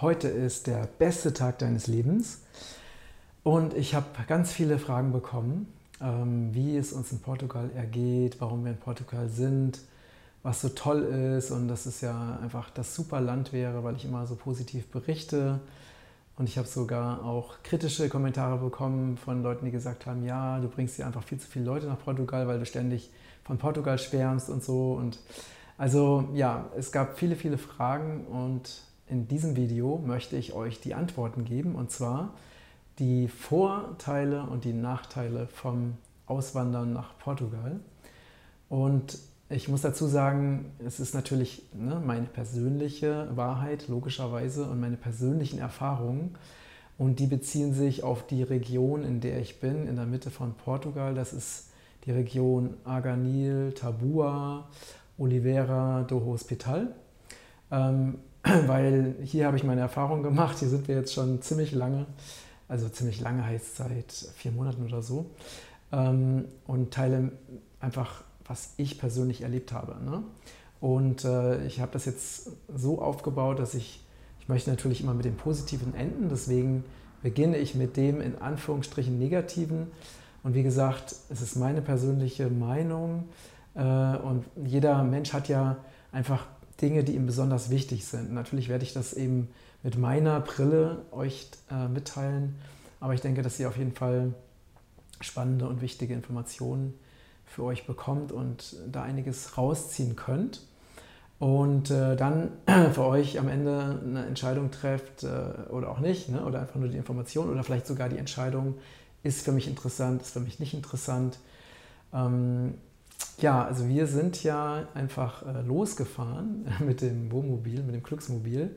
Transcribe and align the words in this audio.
Heute 0.00 0.28
ist 0.28 0.66
der 0.66 0.88
beste 0.98 1.34
Tag 1.34 1.58
deines 1.58 1.86
Lebens 1.86 2.40
und 3.42 3.74
ich 3.74 3.94
habe 3.94 4.06
ganz 4.26 4.50
viele 4.50 4.78
Fragen 4.78 5.12
bekommen, 5.12 5.70
ähm, 6.00 6.54
wie 6.54 6.78
es 6.78 6.94
uns 6.94 7.12
in 7.12 7.18
Portugal 7.18 7.68
ergeht, 7.76 8.40
warum 8.40 8.64
wir 8.64 8.72
in 8.72 8.78
Portugal 8.78 9.28
sind, 9.28 9.78
was 10.42 10.62
so 10.62 10.70
toll 10.70 11.02
ist 11.02 11.50
und 11.50 11.68
dass 11.68 11.84
es 11.84 12.00
ja 12.00 12.38
einfach 12.42 12.70
das 12.70 12.94
super 12.94 13.20
Land 13.20 13.52
wäre, 13.52 13.84
weil 13.84 13.94
ich 13.94 14.06
immer 14.06 14.26
so 14.26 14.36
positiv 14.36 14.86
berichte. 14.86 15.60
Und 16.38 16.48
ich 16.48 16.56
habe 16.56 16.66
sogar 16.66 17.22
auch 17.22 17.62
kritische 17.62 18.08
Kommentare 18.08 18.56
bekommen 18.56 19.18
von 19.18 19.42
Leuten, 19.42 19.66
die 19.66 19.70
gesagt 19.70 20.06
haben, 20.06 20.24
ja, 20.24 20.60
du 20.60 20.68
bringst 20.68 20.96
hier 20.96 21.06
einfach 21.06 21.24
viel 21.24 21.38
zu 21.38 21.46
viele 21.46 21.66
Leute 21.66 21.84
nach 21.84 21.98
Portugal, 22.02 22.48
weil 22.48 22.58
du 22.58 22.64
ständig 22.64 23.10
von 23.44 23.58
Portugal 23.58 23.98
schwärmst 23.98 24.48
und 24.48 24.64
so. 24.64 24.94
Und 24.94 25.18
also 25.76 26.30
ja, 26.32 26.70
es 26.74 26.90
gab 26.90 27.18
viele, 27.18 27.36
viele 27.36 27.58
Fragen 27.58 28.24
und 28.24 28.88
in 29.10 29.28
diesem 29.28 29.56
Video 29.56 30.00
möchte 30.04 30.36
ich 30.36 30.52
euch 30.52 30.80
die 30.80 30.94
Antworten 30.94 31.44
geben 31.44 31.74
und 31.74 31.90
zwar 31.90 32.34
die 32.98 33.28
Vorteile 33.28 34.42
und 34.44 34.64
die 34.64 34.72
Nachteile 34.72 35.46
vom 35.46 35.94
Auswandern 36.26 36.92
nach 36.92 37.18
Portugal. 37.18 37.80
Und 38.68 39.18
ich 39.48 39.68
muss 39.68 39.82
dazu 39.82 40.06
sagen, 40.06 40.66
es 40.86 41.00
ist 41.00 41.14
natürlich 41.14 41.62
ne, 41.74 42.00
meine 42.04 42.26
persönliche 42.26 43.28
Wahrheit, 43.34 43.88
logischerweise, 43.88 44.64
und 44.64 44.80
meine 44.80 44.96
persönlichen 44.96 45.58
Erfahrungen. 45.58 46.36
Und 46.98 47.18
die 47.18 47.26
beziehen 47.26 47.74
sich 47.74 48.04
auf 48.04 48.26
die 48.26 48.42
Region, 48.42 49.02
in 49.02 49.20
der 49.20 49.40
ich 49.40 49.58
bin, 49.58 49.88
in 49.88 49.96
der 49.96 50.06
Mitte 50.06 50.30
von 50.30 50.54
Portugal. 50.54 51.14
Das 51.14 51.32
ist 51.32 51.70
die 52.04 52.12
Region 52.12 52.74
Arganil, 52.84 53.72
Tabua 53.72 54.68
Oliveira 55.18 56.02
do 56.02 56.24
Hospital, 56.24 56.94
ähm, 57.70 58.18
weil 58.66 59.14
hier 59.22 59.46
habe 59.46 59.56
ich 59.56 59.64
meine 59.64 59.80
Erfahrung 59.80 60.22
gemacht. 60.22 60.58
Hier 60.58 60.68
sind 60.68 60.88
wir 60.88 60.96
jetzt 60.96 61.14
schon 61.14 61.42
ziemlich 61.42 61.72
lange, 61.72 62.06
also 62.68 62.88
ziemlich 62.88 63.20
lange 63.20 63.44
heißt 63.44 63.76
seit 63.76 64.12
vier 64.36 64.52
Monaten 64.52 64.84
oder 64.84 65.02
so, 65.02 65.26
ähm, 65.92 66.46
und 66.66 66.92
teile 66.92 67.32
einfach, 67.80 68.22
was 68.44 68.74
ich 68.76 68.98
persönlich 68.98 69.42
erlebt 69.42 69.72
habe. 69.72 69.96
Ne? 70.04 70.22
Und 70.80 71.24
äh, 71.24 71.64
ich 71.66 71.80
habe 71.80 71.92
das 71.92 72.06
jetzt 72.06 72.50
so 72.74 73.00
aufgebaut, 73.00 73.58
dass 73.58 73.74
ich, 73.74 74.04
ich 74.40 74.48
möchte 74.48 74.70
natürlich 74.70 75.02
immer 75.02 75.14
mit 75.14 75.24
dem 75.24 75.36
Positiven 75.36 75.94
enden, 75.94 76.28
deswegen 76.28 76.84
beginne 77.22 77.58
ich 77.58 77.74
mit 77.74 77.96
dem 77.96 78.20
in 78.20 78.38
Anführungsstrichen 78.38 79.18
Negativen. 79.18 79.88
Und 80.42 80.54
wie 80.54 80.62
gesagt, 80.62 81.14
es 81.28 81.42
ist 81.42 81.56
meine 81.56 81.82
persönliche 81.82 82.48
Meinung. 82.48 83.28
Äh, 83.74 83.82
und 83.82 84.46
jeder 84.64 85.02
Mensch 85.04 85.34
hat 85.34 85.48
ja 85.48 85.76
einfach 86.12 86.46
Dinge, 86.82 87.04
die 87.04 87.14
ihm 87.14 87.26
besonders 87.26 87.70
wichtig 87.70 88.04
sind. 88.06 88.32
Natürlich 88.32 88.68
werde 88.68 88.84
ich 88.84 88.92
das 88.92 89.12
eben 89.12 89.48
mit 89.82 89.96
meiner 89.98 90.40
Brille 90.40 91.02
euch 91.10 91.48
äh, 91.70 91.88
mitteilen, 91.88 92.56
aber 93.00 93.14
ich 93.14 93.20
denke, 93.20 93.42
dass 93.42 93.58
ihr 93.58 93.68
auf 93.68 93.76
jeden 93.76 93.92
Fall 93.92 94.34
spannende 95.20 95.68
und 95.68 95.80
wichtige 95.80 96.14
Informationen 96.14 96.94
für 97.46 97.64
euch 97.64 97.86
bekommt 97.86 98.32
und 98.32 98.76
da 98.90 99.02
einiges 99.02 99.58
rausziehen 99.58 100.16
könnt. 100.16 100.62
Und 101.38 101.90
äh, 101.90 102.16
dann 102.16 102.52
für 102.92 103.04
euch 103.06 103.38
am 103.38 103.48
Ende 103.48 104.00
eine 104.04 104.26
Entscheidung 104.26 104.70
trefft 104.70 105.24
äh, 105.24 105.70
oder 105.70 105.90
auch 105.90 105.98
nicht, 105.98 106.28
ne? 106.28 106.44
oder 106.44 106.60
einfach 106.60 106.76
nur 106.76 106.88
die 106.88 106.98
Information 106.98 107.50
oder 107.50 107.64
vielleicht 107.64 107.86
sogar 107.86 108.08
die 108.08 108.18
Entscheidung, 108.18 108.74
ist 109.22 109.44
für 109.44 109.52
mich 109.52 109.66
interessant, 109.66 110.22
ist 110.22 110.32
für 110.32 110.40
mich 110.40 110.60
nicht 110.60 110.74
interessant. 110.74 111.38
Ähm, 112.12 112.74
ja, 113.38 113.64
also 113.64 113.88
wir 113.88 114.06
sind 114.06 114.42
ja 114.42 114.88
einfach 114.94 115.44
äh, 115.46 115.62
losgefahren 115.62 116.66
mit 116.80 117.00
dem 117.00 117.30
Wohnmobil, 117.32 117.82
mit 117.82 117.94
dem 117.94 118.02
Glücksmobil, 118.02 118.76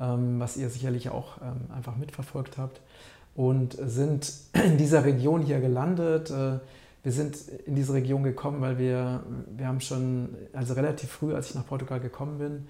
ähm, 0.00 0.40
was 0.40 0.56
ihr 0.56 0.70
sicherlich 0.70 1.10
auch 1.10 1.38
ähm, 1.42 1.74
einfach 1.74 1.96
mitverfolgt 1.96 2.58
habt 2.58 2.80
und 3.34 3.76
sind 3.80 4.32
in 4.52 4.78
dieser 4.78 5.04
Region 5.04 5.42
hier 5.42 5.60
gelandet. 5.60 6.30
Äh, 6.30 6.58
wir 7.04 7.12
sind 7.12 7.36
in 7.66 7.76
diese 7.76 7.94
Region 7.94 8.24
gekommen, 8.24 8.60
weil 8.60 8.78
wir, 8.78 9.22
wir 9.56 9.66
haben 9.66 9.80
schon, 9.80 10.30
also 10.52 10.74
relativ 10.74 11.10
früh, 11.10 11.34
als 11.34 11.50
ich 11.50 11.54
nach 11.54 11.66
Portugal 11.66 12.00
gekommen 12.00 12.38
bin, 12.38 12.68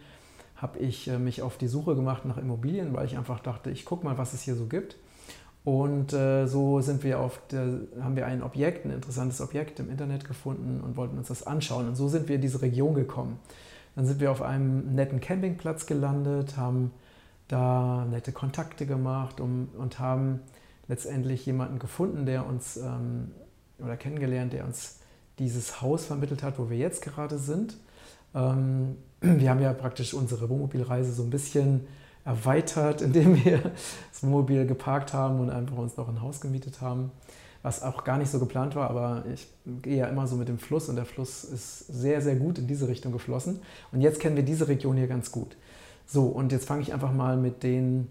habe 0.56 0.78
ich 0.78 1.08
äh, 1.08 1.18
mich 1.18 1.42
auf 1.42 1.56
die 1.56 1.68
Suche 1.68 1.94
gemacht 1.94 2.24
nach 2.24 2.36
Immobilien, 2.36 2.94
weil 2.94 3.06
ich 3.06 3.16
einfach 3.16 3.40
dachte, 3.40 3.70
ich 3.70 3.84
gucke 3.84 4.04
mal, 4.04 4.18
was 4.18 4.34
es 4.34 4.42
hier 4.42 4.54
so 4.54 4.66
gibt. 4.66 4.96
Und 5.68 6.14
äh, 6.14 6.46
so 6.46 6.80
sind 6.80 7.04
wir 7.04 7.20
auf 7.20 7.42
der, 7.48 7.66
haben 8.00 8.16
wir 8.16 8.24
ein 8.24 8.42
Objekt, 8.42 8.86
ein 8.86 8.90
interessantes 8.90 9.42
Objekt 9.42 9.78
im 9.80 9.90
Internet 9.90 10.24
gefunden 10.24 10.80
und 10.80 10.96
wollten 10.96 11.18
uns 11.18 11.28
das 11.28 11.46
anschauen. 11.46 11.88
Und 11.88 11.94
so 11.94 12.08
sind 12.08 12.26
wir 12.26 12.36
in 12.36 12.40
diese 12.40 12.62
Region 12.62 12.94
gekommen. 12.94 13.38
Dann 13.94 14.06
sind 14.06 14.18
wir 14.18 14.30
auf 14.30 14.40
einem 14.40 14.94
netten 14.94 15.20
Campingplatz 15.20 15.84
gelandet, 15.84 16.56
haben 16.56 16.92
da 17.48 18.06
nette 18.10 18.32
Kontakte 18.32 18.86
gemacht 18.86 19.42
um, 19.42 19.68
und 19.76 19.98
haben 19.98 20.40
letztendlich 20.86 21.44
jemanden 21.44 21.78
gefunden, 21.78 22.24
der 22.24 22.46
uns 22.46 22.78
ähm, 22.78 23.32
oder 23.78 23.98
kennengelernt, 23.98 24.54
der 24.54 24.64
uns 24.64 25.00
dieses 25.38 25.82
Haus 25.82 26.06
vermittelt 26.06 26.42
hat, 26.42 26.58
wo 26.58 26.70
wir 26.70 26.78
jetzt 26.78 27.02
gerade 27.02 27.36
sind. 27.36 27.76
Ähm, 28.34 28.96
wir 29.20 29.50
haben 29.50 29.60
ja 29.60 29.74
praktisch 29.74 30.14
unsere 30.14 30.48
Wohnmobilreise 30.48 31.12
so 31.12 31.24
ein 31.24 31.30
bisschen 31.30 31.86
erweitert, 32.28 33.00
indem 33.06 33.42
wir 33.44 33.58
das 33.58 34.22
Wohnmobil 34.22 34.66
geparkt 34.66 35.12
haben 35.12 35.40
und 35.40 35.50
einfach 35.50 35.76
uns 35.76 35.96
noch 35.96 36.08
ein 36.08 36.20
Haus 36.20 36.40
gemietet 36.40 36.80
haben, 36.80 37.10
was 37.62 37.82
auch 37.82 38.04
gar 38.04 38.18
nicht 38.18 38.30
so 38.30 38.38
geplant 38.38 38.76
war, 38.76 38.88
aber 38.90 39.24
ich 39.32 39.48
gehe 39.82 39.96
ja 39.96 40.06
immer 40.06 40.26
so 40.26 40.36
mit 40.36 40.48
dem 40.48 40.58
Fluss 40.58 40.88
und 40.88 40.96
der 40.96 41.06
Fluss 41.06 41.42
ist 41.42 41.86
sehr, 41.88 42.20
sehr 42.22 42.36
gut 42.36 42.58
in 42.58 42.66
diese 42.68 42.86
Richtung 42.86 43.12
geflossen. 43.12 43.60
Und 43.90 44.00
jetzt 44.00 44.20
kennen 44.20 44.36
wir 44.36 44.44
diese 44.44 44.68
Region 44.68 44.96
hier 44.96 45.08
ganz 45.08 45.32
gut. 45.32 45.56
So, 46.06 46.26
und 46.26 46.52
jetzt 46.52 46.66
fange 46.66 46.82
ich 46.82 46.92
einfach 46.92 47.12
mal 47.12 47.36
mit 47.36 47.62
den 47.62 48.08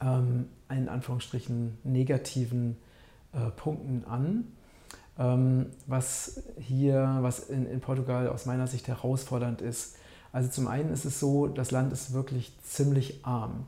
ähm, 0.00 0.46
in 0.70 0.88
Anführungsstrichen 0.88 1.78
negativen 1.82 2.76
äh, 3.32 3.50
Punkten 3.50 4.04
an. 4.04 4.44
Ähm, 5.18 5.66
was 5.86 6.42
hier, 6.58 7.18
was 7.22 7.40
in, 7.40 7.66
in 7.66 7.80
Portugal 7.80 8.28
aus 8.28 8.46
meiner 8.46 8.66
Sicht 8.68 8.86
herausfordernd 8.86 9.62
ist, 9.62 9.96
also 10.32 10.48
zum 10.48 10.68
einen 10.68 10.92
ist 10.92 11.04
es 11.04 11.20
so, 11.20 11.46
das 11.46 11.70
Land 11.70 11.92
ist 11.92 12.12
wirklich 12.12 12.52
ziemlich 12.62 13.24
arm. 13.24 13.66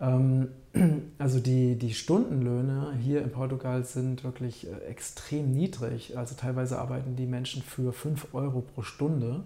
Ähm, 0.00 0.48
also 1.18 1.40
die, 1.40 1.76
die 1.76 1.94
Stundenlöhne 1.94 2.94
hier 3.02 3.22
in 3.22 3.30
Portugal 3.30 3.84
sind 3.84 4.24
wirklich 4.24 4.66
äh, 4.66 4.90
extrem 4.90 5.52
niedrig. 5.52 6.16
Also 6.16 6.34
teilweise 6.34 6.78
arbeiten 6.78 7.16
die 7.16 7.26
Menschen 7.26 7.62
für 7.62 7.92
5 7.92 8.28
Euro 8.32 8.60
pro 8.60 8.82
Stunde, 8.82 9.42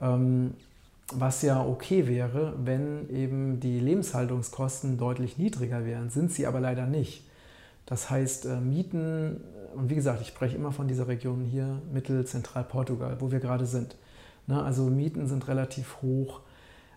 ähm, 0.00 0.54
was 1.14 1.42
ja 1.42 1.64
okay 1.64 2.06
wäre, 2.06 2.54
wenn 2.64 3.08
eben 3.10 3.60
die 3.60 3.80
Lebenshaltungskosten 3.80 4.98
deutlich 4.98 5.36
niedriger 5.36 5.84
wären, 5.84 6.10
sind 6.10 6.32
sie 6.32 6.46
aber 6.46 6.60
leider 6.60 6.86
nicht. 6.86 7.24
Das 7.86 8.10
heißt, 8.10 8.46
äh, 8.46 8.60
Mieten, 8.60 9.40
und 9.74 9.90
wie 9.90 9.94
gesagt, 9.94 10.22
ich 10.22 10.28
spreche 10.28 10.56
immer 10.56 10.72
von 10.72 10.88
dieser 10.88 11.08
Region 11.08 11.44
hier, 11.44 11.80
Mittelzentralportugal, 11.92 13.20
wo 13.20 13.30
wir 13.30 13.40
gerade 13.40 13.66
sind. 13.66 13.96
Ne? 14.52 14.62
Also 14.62 14.84
Mieten 14.84 15.26
sind 15.26 15.48
relativ 15.48 16.02
hoch, 16.02 16.40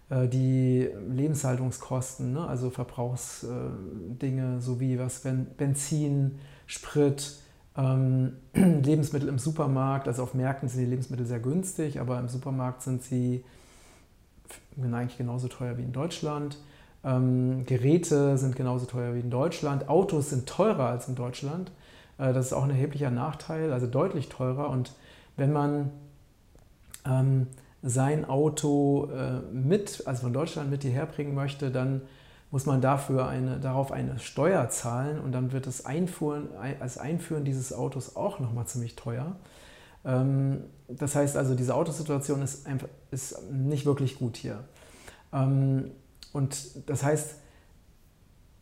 äh, 0.09 0.27
die 0.27 0.89
Lebenshaltungskosten, 1.09 2.33
ne? 2.33 2.45
also 2.45 2.69
Verbrauchsdinge 2.69 4.59
sowie 4.59 4.99
was 4.99 5.21
Benzin, 5.57 6.39
Sprit, 6.67 7.39
ähm, 7.77 8.33
Lebensmittel 8.53 9.29
im 9.29 9.39
Supermarkt, 9.39 10.09
also 10.09 10.23
auf 10.23 10.33
Märkten 10.33 10.67
sind 10.67 10.81
die 10.81 10.89
Lebensmittel 10.89 11.25
sehr 11.25 11.39
günstig, 11.39 12.01
aber 12.01 12.19
im 12.19 12.27
Supermarkt 12.27 12.81
sind 12.81 13.03
sie 13.03 13.45
eigentlich 14.81 15.17
genauso 15.17 15.47
teuer 15.47 15.77
wie 15.77 15.83
in 15.83 15.93
Deutschland. 15.93 16.57
Ähm, 17.05 17.65
Geräte 17.65 18.37
sind 18.37 18.57
genauso 18.57 18.85
teuer 18.85 19.15
wie 19.15 19.21
in 19.21 19.29
Deutschland. 19.29 19.87
Autos 19.87 20.31
sind 20.31 20.45
teurer 20.45 20.87
als 20.87 21.07
in 21.07 21.15
Deutschland. 21.15 21.71
Äh, 22.17 22.33
das 22.33 22.47
ist 22.47 22.53
auch 22.53 22.63
ein 22.63 22.69
erheblicher 22.69 23.11
Nachteil, 23.11 23.71
also 23.71 23.87
deutlich 23.87 24.27
teurer. 24.27 24.69
Und 24.69 24.91
wenn 25.37 25.53
man 25.53 25.91
ähm, 27.05 27.47
sein 27.81 28.25
Auto 28.25 29.09
äh, 29.11 29.41
mit, 29.53 30.03
also 30.05 30.23
von 30.23 30.33
Deutschland 30.33 30.71
mit 30.71 30.81
hierher 30.81 31.05
bringen 31.05 31.35
möchte, 31.35 31.71
dann 31.71 32.01
muss 32.51 32.65
man 32.65 32.81
dafür 32.81 33.27
eine, 33.27 33.59
darauf 33.59 33.91
eine 33.91 34.17
Steuer 34.19 34.69
zahlen 34.69 35.19
und 35.19 35.31
dann 35.31 35.51
wird 35.51 35.67
das 35.67 35.85
Einfuhren, 35.85 36.49
als 36.79 36.97
Einführen 36.97 37.43
dieses 37.43 37.73
Autos 37.73 38.15
auch 38.15 38.39
nochmal 38.39 38.65
ziemlich 38.65 38.95
teuer. 38.95 39.35
Ähm, 40.05 40.61
das 40.87 41.15
heißt 41.15 41.35
also, 41.37 41.55
diese 41.55 41.75
Autosituation 41.75 42.41
ist, 42.41 42.65
einfach, 42.65 42.87
ist 43.11 43.51
nicht 43.51 43.85
wirklich 43.85 44.17
gut 44.17 44.37
hier. 44.37 44.63
Ähm, 45.33 45.91
und 46.31 46.89
das 46.89 47.03
heißt, 47.03 47.35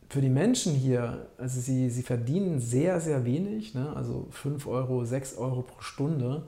für 0.10 0.22
die 0.22 0.30
Menschen 0.30 0.74
hier, 0.74 1.28
also 1.38 1.60
sie, 1.60 1.90
sie 1.90 2.04
verdienen 2.04 2.60
sehr, 2.60 3.00
sehr 3.00 3.26
wenig, 3.26 3.74
ne? 3.74 3.94
also 3.96 4.28
5 4.32 4.68
Euro, 4.68 5.06
6 5.06 5.38
Euro 5.38 5.64
pro 5.64 5.82
Stunde. 5.82 6.44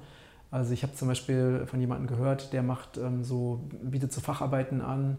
Also 0.56 0.72
ich 0.72 0.84
habe 0.84 0.94
zum 0.94 1.10
Beispiel 1.10 1.66
von 1.66 1.81
jemandem 1.81 2.07
gehört, 2.07 2.54
der 2.54 2.63
macht 2.63 2.98
ähm, 2.98 3.25
so, 3.25 3.60
bietet 3.84 4.13
so 4.13 4.22
Facharbeiten 4.22 4.80
an, 4.80 5.18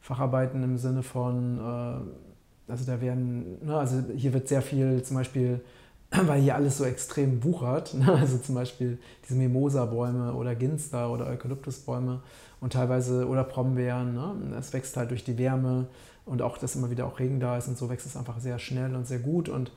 Facharbeiten 0.00 0.62
im 0.62 0.78
Sinne 0.78 1.02
von, 1.02 1.58
äh, 1.58 2.70
also 2.70 2.84
da 2.86 3.00
werden, 3.00 3.66
ne, 3.66 3.76
also 3.76 4.04
hier 4.14 4.32
wird 4.32 4.46
sehr 4.46 4.62
viel 4.62 5.02
zum 5.02 5.16
Beispiel 5.16 5.60
weil 6.10 6.40
hier 6.40 6.54
alles 6.54 6.78
so 6.78 6.84
extrem 6.84 7.42
wuchert. 7.42 7.94
Ne? 7.94 8.06
Also 8.20 8.38
zum 8.38 8.54
Beispiel 8.54 8.98
diese 9.24 9.34
Mimosa-Bäume 9.34 10.34
oder 10.34 10.54
Ginster 10.54 11.10
oder 11.10 11.26
Eukalyptusbäume 11.26 12.20
und 12.60 12.72
teilweise 12.72 13.26
oder 13.26 13.42
Brombeeren. 13.42 14.14
Ne? 14.14 14.56
Es 14.56 14.72
wächst 14.72 14.96
halt 14.96 15.10
durch 15.10 15.24
die 15.24 15.36
Wärme 15.36 15.88
und 16.26 16.42
auch, 16.42 16.58
dass 16.58 16.76
immer 16.76 16.90
wieder 16.90 17.06
auch 17.06 17.18
Regen 17.18 17.40
da 17.40 17.58
ist 17.58 17.66
und 17.66 17.76
so 17.76 17.90
wächst 17.90 18.06
es 18.06 18.16
einfach 18.16 18.38
sehr 18.38 18.60
schnell 18.60 18.94
und 18.94 19.08
sehr 19.08 19.18
gut 19.18 19.48
und 19.48 19.72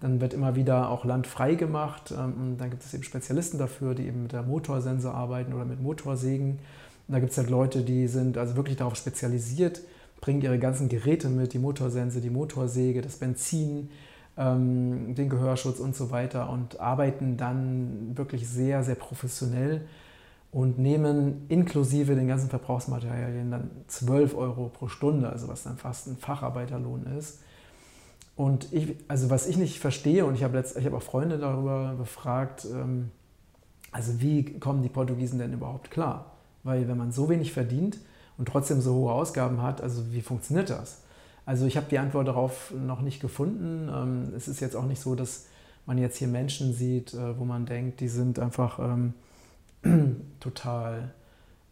dann 0.00 0.20
wird 0.20 0.34
immer 0.34 0.56
wieder 0.56 0.90
auch 0.90 1.04
Land 1.04 1.26
frei 1.26 1.54
gemacht. 1.54 2.12
Ähm, 2.16 2.56
dann 2.58 2.70
gibt 2.70 2.84
es 2.84 2.92
eben 2.92 3.02
Spezialisten 3.02 3.58
dafür, 3.58 3.94
die 3.94 4.06
eben 4.06 4.24
mit 4.24 4.32
der 4.32 4.42
Motorsense 4.42 5.10
arbeiten 5.10 5.52
oder 5.54 5.64
mit 5.64 5.80
Motorsägen. 5.80 6.58
Und 7.08 7.12
da 7.12 7.18
gibt 7.18 7.32
es 7.32 7.38
halt 7.38 7.50
Leute, 7.50 7.82
die 7.82 8.06
sind 8.08 8.36
also 8.36 8.56
wirklich 8.56 8.76
darauf 8.76 8.96
spezialisiert, 8.96 9.80
bringen 10.20 10.42
ihre 10.42 10.58
ganzen 10.58 10.88
Geräte 10.88 11.28
mit, 11.28 11.52
die 11.52 11.58
Motorsense, 11.58 12.20
die 12.20 12.30
Motorsäge, 12.30 13.00
das 13.00 13.16
Benzin, 13.16 13.90
ähm, 14.36 15.14
den 15.14 15.28
Gehörschutz 15.28 15.78
und 15.78 15.96
so 15.96 16.10
weiter 16.10 16.50
und 16.50 16.80
arbeiten 16.80 17.36
dann 17.36 18.16
wirklich 18.16 18.48
sehr, 18.48 18.82
sehr 18.82 18.96
professionell 18.96 19.82
und 20.52 20.78
nehmen 20.78 21.46
inklusive 21.48 22.14
den 22.14 22.28
ganzen 22.28 22.50
Verbrauchsmaterialien 22.50 23.50
dann 23.50 23.70
12 23.88 24.34
Euro 24.36 24.68
pro 24.68 24.88
Stunde, 24.88 25.28
also 25.28 25.48
was 25.48 25.62
dann 25.62 25.76
fast 25.76 26.06
ein 26.06 26.16
Facharbeiterlohn 26.16 27.06
ist. 27.18 27.40
Und 28.36 28.72
ich, 28.72 28.96
also 29.08 29.30
was 29.30 29.46
ich 29.46 29.56
nicht 29.56 29.78
verstehe, 29.78 30.26
und 30.26 30.34
ich 30.34 30.44
habe 30.44 30.62
hab 30.62 30.92
auch 30.92 31.02
Freunde 31.02 31.38
darüber 31.38 31.94
befragt, 31.94 32.66
ähm, 32.70 33.10
also 33.92 34.20
wie 34.20 34.58
kommen 34.58 34.82
die 34.82 34.90
Portugiesen 34.90 35.38
denn 35.38 35.54
überhaupt 35.54 35.90
klar? 35.90 36.32
Weil 36.62 36.86
wenn 36.86 36.98
man 36.98 37.12
so 37.12 37.28
wenig 37.30 37.52
verdient 37.52 37.98
und 38.36 38.46
trotzdem 38.46 38.80
so 38.82 38.94
hohe 38.94 39.12
Ausgaben 39.12 39.62
hat, 39.62 39.80
also 39.80 40.12
wie 40.12 40.20
funktioniert 40.20 40.68
das? 40.68 41.00
Also 41.46 41.64
ich 41.64 41.76
habe 41.76 41.86
die 41.88 41.98
Antwort 41.98 42.28
darauf 42.28 42.74
noch 42.74 43.00
nicht 43.00 43.20
gefunden. 43.20 43.88
Ähm, 43.88 44.34
es 44.36 44.48
ist 44.48 44.60
jetzt 44.60 44.76
auch 44.76 44.84
nicht 44.84 45.00
so, 45.00 45.14
dass 45.14 45.46
man 45.86 45.96
jetzt 45.96 46.18
hier 46.18 46.28
Menschen 46.28 46.74
sieht, 46.74 47.14
äh, 47.14 47.38
wo 47.38 47.44
man 47.44 47.64
denkt, 47.64 48.00
die 48.00 48.08
sind 48.08 48.38
einfach 48.38 48.78
ähm, 48.80 49.14
total, 50.40 51.14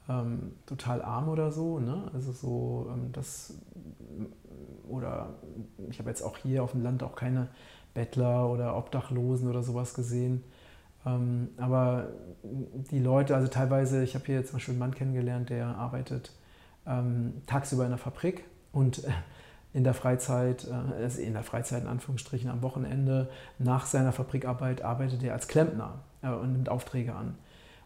ähm, 0.09 0.53
total 0.67 1.03
arm 1.03 1.29
oder 1.29 1.51
so. 1.51 1.79
Ne? 1.79 2.11
Also 2.13 2.33
so 2.33 2.91
ähm, 2.93 3.13
das 3.13 3.55
oder 4.89 5.31
ich 5.91 5.99
habe 5.99 6.11
jetzt 6.11 6.23
auch 6.23 6.37
hier 6.37 6.63
auf 6.63 6.73
dem 6.73 6.83
Land 6.83 7.03
auch 7.03 7.17
keine 7.17 7.49
Bettler 7.95 8.51
oder 8.51 8.77
Obdachlosen 8.77 9.49
oder 9.49 9.63
sowas 9.63 9.95
gesehen. 9.95 10.45
Ähm, 11.07 11.51
aber 11.57 12.09
die 12.43 12.99
Leute, 12.99 13.35
also 13.35 13.49
teilweise, 13.49 14.03
ich 14.03 14.15
habe 14.15 14.25
hier 14.27 14.45
zum 14.45 14.55
Beispiel 14.55 14.73
einen 14.73 14.81
Mann 14.81 14.95
kennengelernt, 14.95 15.51
der 15.51 15.67
arbeitet 15.67 16.33
ähm, 16.87 17.43
tagsüber 17.47 17.85
in 17.85 17.91
der 17.91 17.99
Fabrik 17.99 18.45
und 18.73 19.05
äh, 19.05 19.11
in 19.73 19.85
der 19.85 19.95
Freizeit, 19.95 20.67
äh, 20.67 21.03
also 21.03 21.21
in 21.21 21.35
der 21.35 21.43
Freizeit 21.43 21.83
in 21.83 21.89
Anführungsstrichen 21.89 22.51
am 22.51 22.63
Wochenende 22.63 23.31
nach 23.59 23.87
seiner 23.87 24.13
Fabrikarbeit 24.13 24.83
arbeitet 24.83 25.23
er 25.23 25.35
als 25.35 25.49
Klempner 25.49 26.01
äh, 26.23 26.29
und 26.29 26.53
nimmt 26.53 26.69
Aufträge 26.69 27.15
an. 27.15 27.37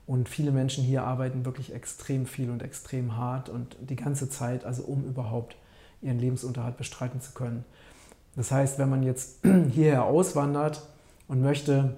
Und 0.08 0.30
viele 0.30 0.52
Menschen 0.52 0.82
hier 0.82 1.04
arbeiten 1.04 1.44
wirklich 1.44 1.74
extrem 1.74 2.24
viel 2.24 2.48
und 2.48 2.62
extrem 2.62 3.18
hart 3.18 3.50
und 3.50 3.76
die 3.78 3.94
ganze 3.94 4.30
Zeit, 4.30 4.64
also 4.64 4.84
um 4.84 5.04
überhaupt 5.04 5.56
ihren 6.00 6.18
Lebensunterhalt 6.18 6.78
bestreiten 6.78 7.20
zu 7.20 7.32
können. 7.32 7.66
Das 8.34 8.50
heißt, 8.50 8.78
wenn 8.78 8.88
man 8.88 9.02
jetzt 9.02 9.40
hierher 9.70 10.04
auswandert 10.04 10.82
und 11.28 11.42
möchte 11.42 11.96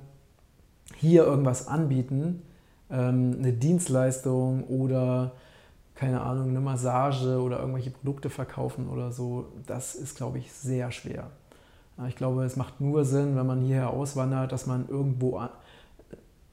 hier 0.96 1.22
irgendwas 1.22 1.68
anbieten, 1.68 2.42
ähm, 2.90 3.36
eine 3.38 3.52
Dienstleistung 3.52 4.64
oder 4.64 5.30
keine 5.94 6.20
Ahnung, 6.22 6.48
eine 6.48 6.60
Massage 6.60 7.40
oder 7.40 7.60
irgendwelche 7.60 7.92
Produkte 7.92 8.28
verkaufen 8.28 8.88
oder 8.88 9.12
so, 9.12 9.52
das 9.68 9.94
ist, 9.94 10.16
glaube 10.16 10.38
ich, 10.38 10.50
sehr 10.52 10.90
schwer. 10.90 11.30
Ich 12.08 12.16
glaube, 12.16 12.44
es 12.44 12.56
macht 12.56 12.80
nur 12.80 13.04
Sinn, 13.04 13.36
wenn 13.36 13.46
man 13.46 13.60
hierher 13.60 13.90
auswandert, 13.90 14.50
dass 14.50 14.66
man 14.66 14.88
irgendwo 14.88 15.38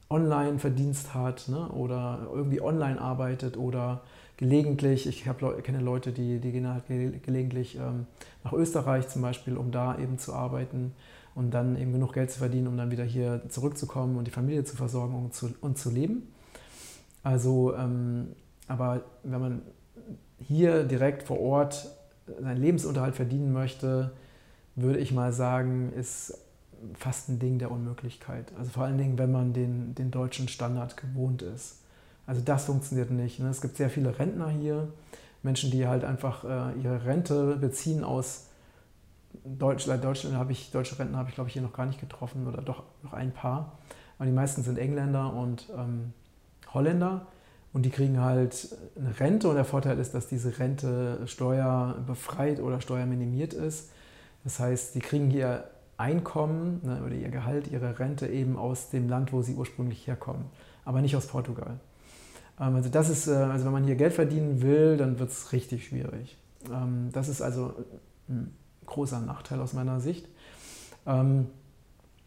online 0.09 0.59
Verdienst 0.59 1.13
hat 1.13 1.47
ne? 1.49 1.69
oder 1.69 2.27
irgendwie 2.33 2.61
online 2.61 2.99
arbeitet 2.99 3.57
oder 3.57 4.01
gelegentlich, 4.37 5.07
ich 5.07 5.27
hab, 5.27 5.39
kenne 5.63 5.79
Leute, 5.79 6.11
die, 6.11 6.39
die 6.39 6.51
gehen 6.51 6.67
halt 6.67 6.85
gelegentlich 6.87 7.75
ähm, 7.77 8.05
nach 8.43 8.53
Österreich 8.53 9.07
zum 9.09 9.21
Beispiel, 9.21 9.57
um 9.57 9.71
da 9.71 9.97
eben 9.97 10.19
zu 10.19 10.33
arbeiten 10.33 10.93
und 11.35 11.51
dann 11.51 11.77
eben 11.77 11.91
genug 11.91 12.13
Geld 12.13 12.31
zu 12.31 12.39
verdienen, 12.39 12.67
um 12.67 12.77
dann 12.77 12.91
wieder 12.91 13.03
hier 13.03 13.41
zurückzukommen 13.49 14.17
und 14.17 14.25
die 14.25 14.31
Familie 14.31 14.63
zu 14.63 14.75
versorgen 14.75 15.15
und 15.15 15.33
zu, 15.33 15.53
und 15.61 15.77
zu 15.77 15.89
leben. 15.89 16.31
Also, 17.23 17.75
ähm, 17.75 18.29
aber 18.67 19.01
wenn 19.23 19.41
man 19.41 19.61
hier 20.39 20.83
direkt 20.83 21.23
vor 21.23 21.39
Ort 21.39 21.89
seinen 22.39 22.61
Lebensunterhalt 22.61 23.15
verdienen 23.15 23.51
möchte, 23.51 24.11
würde 24.75 24.99
ich 24.99 25.11
mal 25.11 25.33
sagen, 25.33 25.91
ist 25.93 26.37
fast 26.93 27.29
ein 27.29 27.39
Ding 27.39 27.59
der 27.59 27.71
Unmöglichkeit. 27.71 28.51
Also 28.57 28.71
vor 28.71 28.83
allen 28.83 28.97
Dingen, 28.97 29.17
wenn 29.17 29.31
man 29.31 29.53
den, 29.53 29.95
den 29.95 30.11
deutschen 30.11 30.47
Standard 30.47 30.97
gewohnt 30.97 31.41
ist. 31.41 31.79
Also 32.25 32.41
das 32.41 32.65
funktioniert 32.65 33.11
nicht. 33.11 33.39
Ne? 33.39 33.49
Es 33.49 33.61
gibt 33.61 33.77
sehr 33.77 33.89
viele 33.89 34.17
Rentner 34.19 34.49
hier, 34.49 34.89
Menschen, 35.43 35.71
die 35.71 35.87
halt 35.87 36.03
einfach 36.03 36.43
äh, 36.43 36.79
ihre 36.79 37.05
Rente 37.05 37.55
beziehen 37.55 38.03
aus 38.03 38.47
Deutschland. 39.45 40.03
Deutschland 40.03 40.35
habe 40.35 40.51
ich, 40.51 40.71
deutsche 40.71 40.99
Rentner 40.99 41.19
habe 41.19 41.29
ich, 41.29 41.35
glaube 41.35 41.47
ich, 41.49 41.53
hier 41.53 41.61
noch 41.61 41.73
gar 41.73 41.85
nicht 41.85 41.99
getroffen 41.99 42.47
oder 42.47 42.61
doch 42.61 42.83
noch 43.03 43.13
ein 43.13 43.31
paar. 43.31 43.77
Aber 44.17 44.25
die 44.25 44.33
meisten 44.33 44.63
sind 44.63 44.77
Engländer 44.77 45.33
und 45.33 45.69
ähm, 45.77 46.13
Holländer 46.73 47.27
und 47.73 47.83
die 47.83 47.91
kriegen 47.91 48.19
halt 48.19 48.75
eine 48.97 49.19
Rente 49.19 49.47
und 49.47 49.55
der 49.55 49.65
Vorteil 49.65 49.99
ist, 49.99 50.13
dass 50.13 50.27
diese 50.27 50.57
Rente 50.59 51.21
steuerbefreit 51.27 52.59
oder 52.59 52.81
steuerminimiert 52.81 53.53
ist. 53.53 53.91
Das 54.43 54.59
heißt, 54.59 54.95
die 54.95 54.99
kriegen 54.99 55.29
hier 55.29 55.65
Einkommen 55.97 56.81
ne, 56.83 57.01
oder 57.03 57.15
ihr 57.15 57.29
Gehalt, 57.29 57.71
ihre 57.71 57.97
Rente 57.99 58.27
eben 58.27 58.55
aus 58.57 58.89
dem 58.89 59.09
Land, 59.09 59.33
wo 59.33 59.41
sie 59.41 59.55
ursprünglich 59.55 60.05
herkommen, 60.07 60.45
aber 60.85 61.01
nicht 61.01 61.15
aus 61.15 61.27
Portugal. 61.27 61.79
Ähm, 62.59 62.75
also 62.75 62.89
das 62.89 63.09
ist, 63.09 63.27
äh, 63.27 63.31
also 63.31 63.65
wenn 63.65 63.71
man 63.71 63.83
hier 63.83 63.95
Geld 63.95 64.13
verdienen 64.13 64.61
will, 64.61 64.97
dann 64.97 65.19
wird 65.19 65.31
es 65.31 65.51
richtig 65.53 65.87
schwierig. 65.87 66.37
Ähm, 66.71 67.09
das 67.11 67.29
ist 67.29 67.41
also 67.41 67.73
ein 68.29 68.53
großer 68.85 69.19
Nachteil 69.21 69.59
aus 69.59 69.73
meiner 69.73 69.99
Sicht. 69.99 70.27
Ähm, 71.05 71.47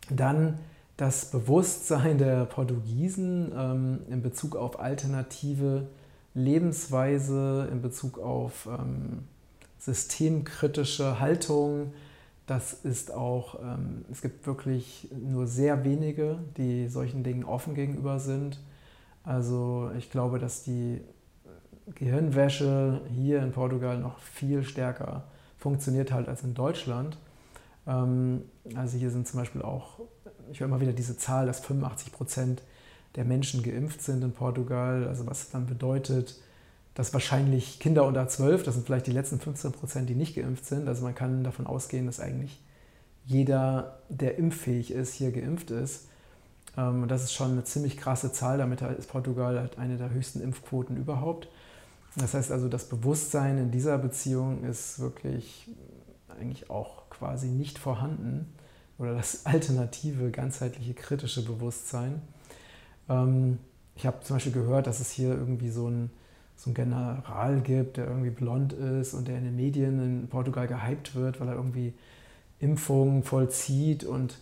dann 0.08 0.58
das 0.96 1.30
Bewusstsein 1.30 2.18
der 2.18 2.44
Portugiesen 2.44 4.04
in 4.10 4.20
Bezug 4.20 4.54
auf 4.54 4.78
alternative 4.78 5.86
Lebensweise, 6.34 7.68
in 7.72 7.80
Bezug 7.80 8.18
auf 8.18 8.68
systemkritische 9.78 11.18
Haltung. 11.18 11.94
Das 12.50 12.72
ist 12.72 13.14
auch, 13.14 13.60
es 14.10 14.22
gibt 14.22 14.44
wirklich 14.44 15.08
nur 15.12 15.46
sehr 15.46 15.84
wenige, 15.84 16.40
die 16.56 16.88
solchen 16.88 17.22
Dingen 17.22 17.44
offen 17.44 17.76
gegenüber 17.76 18.18
sind. 18.18 18.58
Also 19.22 19.92
ich 19.96 20.10
glaube, 20.10 20.40
dass 20.40 20.64
die 20.64 21.00
Gehirnwäsche 21.94 23.02
hier 23.14 23.40
in 23.40 23.52
Portugal 23.52 24.00
noch 24.00 24.18
viel 24.18 24.64
stärker 24.64 25.28
funktioniert 25.58 26.10
halt 26.10 26.28
als 26.28 26.42
in 26.42 26.54
Deutschland. 26.54 27.18
Ähm, 27.86 28.42
also 28.74 28.98
hier 28.98 29.10
sind 29.10 29.28
zum 29.28 29.38
Beispiel 29.38 29.62
auch, 29.62 30.00
ich 30.50 30.58
höre 30.58 30.66
immer 30.66 30.80
wieder 30.80 30.92
diese 30.92 31.16
Zahl, 31.16 31.46
dass 31.46 31.60
85 31.60 32.12
Prozent 32.12 32.62
der 33.14 33.24
Menschen 33.24 33.62
geimpft 33.62 34.02
sind 34.02 34.24
in 34.24 34.32
Portugal. 34.32 35.06
Also 35.06 35.24
was 35.26 35.50
dann 35.50 35.66
bedeutet, 35.66 36.40
dass 36.94 37.12
wahrscheinlich 37.12 37.78
Kinder 37.78 38.04
unter 38.04 38.26
12, 38.26 38.62
das 38.62 38.74
sind 38.74 38.86
vielleicht 38.86 39.06
die 39.06 39.12
letzten 39.12 39.40
15 39.40 39.72
Prozent, 39.72 40.08
die 40.08 40.14
nicht 40.14 40.34
geimpft 40.34 40.66
sind. 40.66 40.88
Also 40.88 41.04
man 41.04 41.14
kann 41.14 41.44
davon 41.44 41.66
ausgehen, 41.66 42.06
dass 42.06 42.20
eigentlich 42.20 42.60
jeder, 43.24 43.98
der 44.08 44.38
impffähig 44.38 44.90
ist, 44.90 45.14
hier 45.14 45.30
geimpft 45.30 45.70
ist. 45.70 46.08
Ähm, 46.76 47.06
das 47.08 47.24
ist 47.24 47.32
schon 47.32 47.52
eine 47.52 47.64
ziemlich 47.64 47.96
krasse 47.96 48.32
Zahl. 48.32 48.58
Damit 48.58 48.82
ist 48.82 49.08
Portugal 49.08 49.58
halt 49.58 49.78
eine 49.78 49.96
der 49.96 50.10
höchsten 50.10 50.40
Impfquoten 50.40 50.96
überhaupt. 50.96 51.48
Das 52.16 52.34
heißt 52.34 52.50
also, 52.50 52.68
das 52.68 52.88
Bewusstsein 52.88 53.58
in 53.58 53.70
dieser 53.70 53.96
Beziehung 53.98 54.64
ist 54.64 54.98
wirklich 54.98 55.68
eigentlich 56.28 56.70
auch 56.70 57.08
quasi 57.10 57.48
nicht 57.48 57.78
vorhanden. 57.78 58.52
Oder 58.98 59.14
das 59.14 59.40
alternative, 59.46 60.30
ganzheitliche, 60.30 60.94
kritische 60.94 61.44
Bewusstsein. 61.44 62.22
Ähm, 63.08 63.58
ich 63.94 64.06
habe 64.06 64.20
zum 64.22 64.36
Beispiel 64.36 64.52
gehört, 64.52 64.86
dass 64.86 65.00
es 65.00 65.10
hier 65.10 65.28
irgendwie 65.28 65.70
so 65.70 65.88
ein, 65.88 66.10
so 66.60 66.68
einen 66.68 66.74
General 66.74 67.60
gibt, 67.62 67.96
der 67.96 68.06
irgendwie 68.06 68.28
blond 68.28 68.74
ist 68.74 69.14
und 69.14 69.28
der 69.28 69.38
in 69.38 69.44
den 69.44 69.56
Medien 69.56 69.98
in 69.98 70.28
Portugal 70.28 70.66
gehypt 70.66 71.14
wird, 71.14 71.40
weil 71.40 71.48
er 71.48 71.54
irgendwie 71.54 71.94
Impfungen 72.58 73.22
vollzieht 73.22 74.04
und 74.04 74.38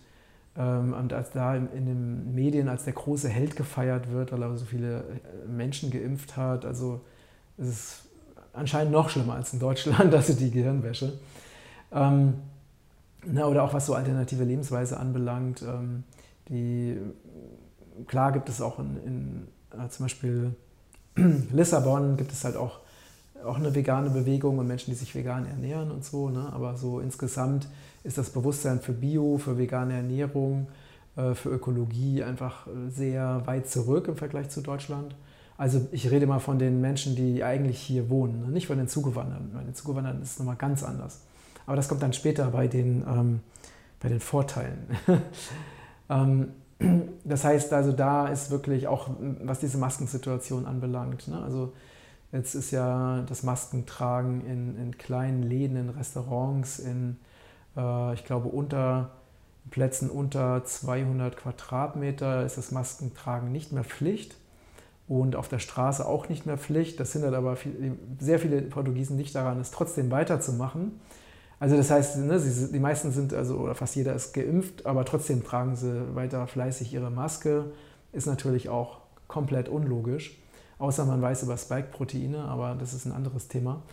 ähm, 0.57 0.93
und 0.93 1.13
als 1.13 1.31
da 1.31 1.55
in, 1.55 1.85
den 1.85 2.35
Medien 2.35 2.67
als 2.67 2.83
der 2.83 2.91
große 2.91 3.29
Held 3.29 3.55
gefeiert 3.55 4.11
wird, 4.11 4.33
weil 4.33 4.41
er 4.41 4.57
so 4.57 4.65
viele 4.65 4.99
äh, 4.99 5.47
Menschen 5.47 5.91
geimpft 5.91 6.35
hat, 6.35 6.65
also 6.65 6.99
es 7.57 7.69
ist 7.69 8.01
anscheinend 8.51 8.91
noch 8.91 9.09
schlimmer 9.09 9.35
als 9.35 9.53
in 9.53 9.59
Deutschland, 9.59 10.13
also 10.13 10.33
die 10.33 10.51
Gehirnwäsche. 10.51 11.13
Ähm, 11.93 12.33
na, 13.25 13.45
oder 13.45 13.63
auch 13.63 13.73
was 13.73 13.85
so 13.85 13.93
alternative 13.93 14.43
Lebensweise 14.43 14.99
anbelangt. 14.99 15.61
Ähm, 15.61 16.03
die, 16.49 16.97
klar 18.07 18.33
gibt 18.33 18.49
es 18.49 18.59
auch 18.59 18.79
in, 18.79 18.97
in 19.05 19.47
äh, 19.79 19.87
zum 19.87 20.05
Beispiel 20.05 20.53
Lissabon 21.53 22.17
gibt 22.17 22.31
es 22.31 22.43
halt 22.43 22.55
auch, 22.55 22.79
auch 23.45 23.57
eine 23.57 23.73
vegane 23.73 24.09
Bewegung 24.09 24.57
und 24.57 24.67
Menschen, 24.67 24.91
die 24.91 24.97
sich 24.97 25.13
vegan 25.15 25.45
ernähren 25.45 25.91
und 25.91 26.03
so. 26.03 26.29
Ne? 26.29 26.49
Aber 26.51 26.75
so 26.77 26.99
insgesamt 26.99 27.67
ist 28.03 28.17
das 28.17 28.29
Bewusstsein 28.29 28.79
für 28.79 28.93
Bio, 28.93 29.37
für 29.37 29.57
vegane 29.57 29.93
Ernährung 29.93 30.67
äh, 31.19 31.33
für 31.33 31.49
Ökologie 31.49 32.23
einfach 32.23 32.67
sehr 32.89 33.41
weit 33.45 33.69
zurück 33.69 34.07
im 34.07 34.15
Vergleich 34.15 34.49
zu 34.49 34.61
Deutschland. 34.61 35.15
Also 35.57 35.87
ich 35.91 36.09
rede 36.09 36.25
mal 36.25 36.39
von 36.39 36.57
den 36.57 36.79
Menschen, 36.79 37.15
die 37.15 37.43
eigentlich 37.43 37.79
hier 37.79 38.09
wohnen, 38.09 38.41
ne? 38.41 38.47
nicht 38.47 38.67
von 38.67 38.77
den 38.77 38.87
Zugewanderten. 38.87 39.51
Bei 39.53 39.61
den 39.61 39.75
Zugewanderten 39.75 40.21
ist 40.21 40.31
es 40.31 40.39
nochmal 40.39 40.55
ganz 40.55 40.83
anders. 40.83 41.21
Aber 41.65 41.75
das 41.75 41.89
kommt 41.89 42.01
dann 42.01 42.13
später 42.13 42.49
bei 42.51 42.67
den, 42.67 43.03
ähm, 43.07 43.41
bei 43.99 44.07
den 44.07 44.21
Vorteilen. 44.21 44.77
ähm, 46.09 46.53
das 47.23 47.43
heißt 47.43 47.73
also, 47.73 47.91
da 47.91 48.27
ist 48.27 48.51
wirklich 48.51 48.87
auch, 48.87 49.09
was 49.43 49.59
diese 49.59 49.77
Maskensituation 49.77 50.65
anbelangt. 50.65 51.27
Ne? 51.27 51.41
Also 51.41 51.73
jetzt 52.31 52.55
ist 52.55 52.71
ja 52.71 53.23
das 53.27 53.43
Maskentragen 53.43 54.45
in, 54.45 54.77
in 54.77 54.97
kleinen 54.97 55.43
Läden, 55.43 55.75
in 55.75 55.89
Restaurants, 55.89 56.79
in, 56.79 57.17
äh, 57.75 58.13
ich 58.13 58.25
glaube, 58.25 58.47
unter 58.47 59.11
Plätzen 59.69 60.09
unter 60.09 60.63
200 60.63 61.37
Quadratmeter 61.37 62.45
ist 62.45 62.57
das 62.57 62.71
Maskentragen 62.71 63.51
nicht 63.51 63.71
mehr 63.71 63.83
Pflicht 63.83 64.35
und 65.07 65.35
auf 65.35 65.47
der 65.47 65.59
Straße 65.59 66.05
auch 66.05 66.29
nicht 66.29 66.45
mehr 66.45 66.57
Pflicht. 66.57 66.99
Das 66.99 67.13
hindert 67.13 67.33
aber 67.33 67.55
viel, 67.55 67.97
sehr 68.19 68.39
viele 68.39 68.61
Portugiesen 68.61 69.15
nicht 69.15 69.35
daran, 69.35 69.59
es 69.59 69.71
trotzdem 69.71 70.11
weiterzumachen. 70.11 70.99
Also 71.59 71.75
das 71.75 71.91
heißt, 71.91 72.17
ne, 72.19 72.39
sie, 72.39 72.71
die 72.71 72.79
meisten 72.79 73.11
sind, 73.11 73.33
also 73.33 73.57
oder 73.57 73.75
fast 73.75 73.95
jeder 73.95 74.15
ist 74.15 74.33
geimpft, 74.33 74.85
aber 74.85 75.03
trotzdem 75.03 75.43
tragen 75.43 75.75
sie 75.75 76.15
weiter 76.15 76.47
fleißig 76.47 76.93
ihre 76.93 77.11
Maske. 77.11 77.65
Ist 78.13 78.27
natürlich 78.27 78.69
auch 78.69 78.99
komplett 79.27 79.67
unlogisch, 79.69 80.37
außer 80.77 81.05
man 81.05 81.21
weiß 81.21 81.43
über 81.43 81.57
Spike-Proteine, 81.57 82.45
aber 82.45 82.75
das 82.79 82.93
ist 82.93 83.05
ein 83.05 83.11
anderes 83.11 83.49
Thema. 83.49 83.83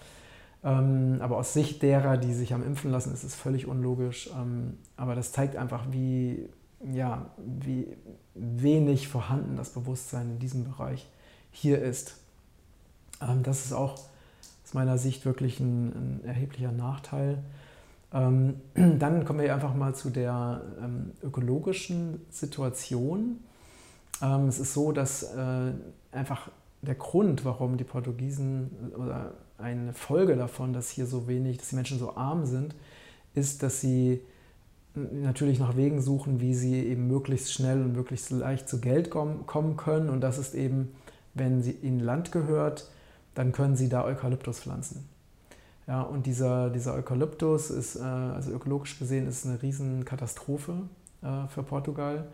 Ähm, 0.64 1.18
aber 1.20 1.37
aus 1.37 1.52
Sicht 1.52 1.82
derer, 1.82 2.16
die 2.16 2.32
sich 2.32 2.54
am 2.54 2.64
impfen 2.64 2.90
lassen, 2.90 3.12
ist 3.12 3.25
es 3.25 3.35
völlig 3.35 3.66
unlogisch. 3.66 4.30
Ähm, 4.37 4.78
aber 4.96 5.14
das 5.14 5.32
zeigt 5.32 5.56
einfach, 5.56 5.87
wie, 5.90 6.49
ja, 6.92 7.30
wie 7.38 7.88
wenig 8.35 9.08
vorhanden 9.08 9.56
das 9.56 9.70
Bewusstsein 9.70 10.30
in 10.30 10.38
diesem 10.38 10.64
Bereich 10.64 11.08
hier 11.50 11.82
ist. 11.82 12.16
Ähm, 13.20 13.42
das 13.42 13.64
ist 13.64 13.73
auch 13.73 13.96
aus 14.66 14.75
meiner 14.75 14.99
Sicht 14.99 15.25
wirklich 15.25 15.61
ein, 15.61 15.87
ein 15.87 16.20
erheblicher 16.25 16.73
Nachteil. 16.73 17.38
Ähm, 18.12 18.54
dann 18.75 19.25
kommen 19.25 19.40
wir 19.40 19.54
einfach 19.54 19.75
mal 19.75 19.94
zu 19.94 20.11
der 20.11 20.61
ähm, 20.82 21.12
ökologischen 21.23 22.20
Situation. 22.30 23.38
Ähm, 24.20 24.49
es 24.49 24.58
ist 24.58 24.75
so, 24.75 24.90
dass 24.90 25.23
äh, 25.23 25.73
einfach 26.11 26.50
der 26.82 26.96
Grund, 26.96 27.44
warum 27.44 27.76
die 27.76 27.85
Portugiesen 27.85 28.70
oder 28.96 29.35
eine 29.58 29.92
Folge 29.92 30.35
davon, 30.35 30.73
dass 30.73 30.90
hier 30.90 31.06
so 31.06 31.28
wenig, 31.28 31.58
dass 31.58 31.68
die 31.68 31.76
Menschen 31.76 31.99
so 31.99 32.16
arm 32.16 32.44
sind, 32.44 32.75
ist, 33.35 33.62
dass 33.62 33.80
sie 33.80 34.20
natürlich 34.94 35.61
nach 35.61 35.76
Wegen 35.76 36.00
suchen, 36.00 36.40
wie 36.40 36.54
sie 36.54 36.75
eben 36.87 37.06
möglichst 37.06 37.52
schnell 37.52 37.82
und 37.82 37.92
möglichst 37.92 38.30
leicht 38.30 38.68
zu 38.68 38.80
Geld 38.80 39.11
kommen 39.11 39.76
können. 39.76 40.08
Und 40.08 40.23
das 40.23 40.38
ist 40.38 40.54
eben, 40.54 40.92
wenn 41.35 41.62
sie 41.62 41.70
in 41.70 42.00
Land 42.00 42.32
gehört, 42.32 42.90
dann 43.37 43.52
können 43.52 43.76
sie 43.76 43.88
da 43.88 44.05
Eukalyptus 44.05 44.61
pflanzen. 44.61 45.09
Ja, 45.87 46.02
und 46.02 46.26
dieser, 46.26 46.71
dieser 46.71 46.95
Eukalyptus 46.95 47.71
ist, 47.71 47.97
äh, 47.97 48.02
also 48.02 48.50
ökologisch 48.50 48.99
gesehen, 48.99 49.28
ist 49.28 49.47
eine 49.47 49.62
Riesenkatastrophe 49.62 50.75
äh, 51.23 51.47
für 51.49 51.62
Portugal. 51.62 52.26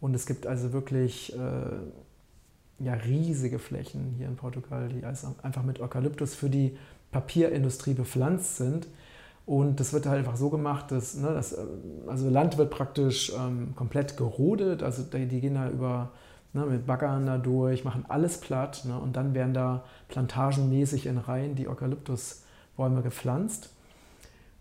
Und 0.00 0.14
es 0.14 0.26
gibt 0.26 0.46
also 0.46 0.72
wirklich 0.72 1.36
äh, 1.36 2.84
ja, 2.84 2.94
riesige 2.94 3.58
Flächen 3.58 4.14
hier 4.18 4.28
in 4.28 4.36
Portugal, 4.36 4.88
die 4.88 5.04
also 5.04 5.34
einfach 5.42 5.62
mit 5.62 5.80
Eukalyptus 5.80 6.34
für 6.34 6.50
die 6.50 6.76
Papierindustrie 7.10 7.94
bepflanzt 7.94 8.56
sind. 8.56 8.86
Und 9.46 9.80
das 9.80 9.92
wird 9.92 10.06
halt 10.06 10.18
einfach 10.18 10.36
so 10.36 10.50
gemacht, 10.50 10.92
dass 10.92 11.16
ne, 11.16 11.32
das, 11.32 11.56
also 12.06 12.28
Land 12.28 12.58
wird 12.58 12.70
praktisch 12.70 13.32
ähm, 13.36 13.74
komplett 13.74 14.16
gerodet, 14.16 14.82
also 14.82 15.02
die, 15.02 15.26
die 15.26 15.40
gehen 15.40 15.54
da 15.54 15.68
über 15.68 16.12
ne, 16.52 16.66
mit 16.66 16.86
Baggern 16.86 17.26
da 17.26 17.38
durch, 17.38 17.84
machen 17.84 18.04
alles 18.08 18.38
platt 18.38 18.84
ne, 18.86 18.98
und 18.98 19.16
dann 19.16 19.34
werden 19.34 19.54
da 19.54 19.84
plantagenmäßig 20.08 21.06
in 21.06 21.18
Reihen 21.18 21.54
die 21.54 21.68
Eukalyptusbäume 21.68 23.02
gepflanzt. 23.02 23.70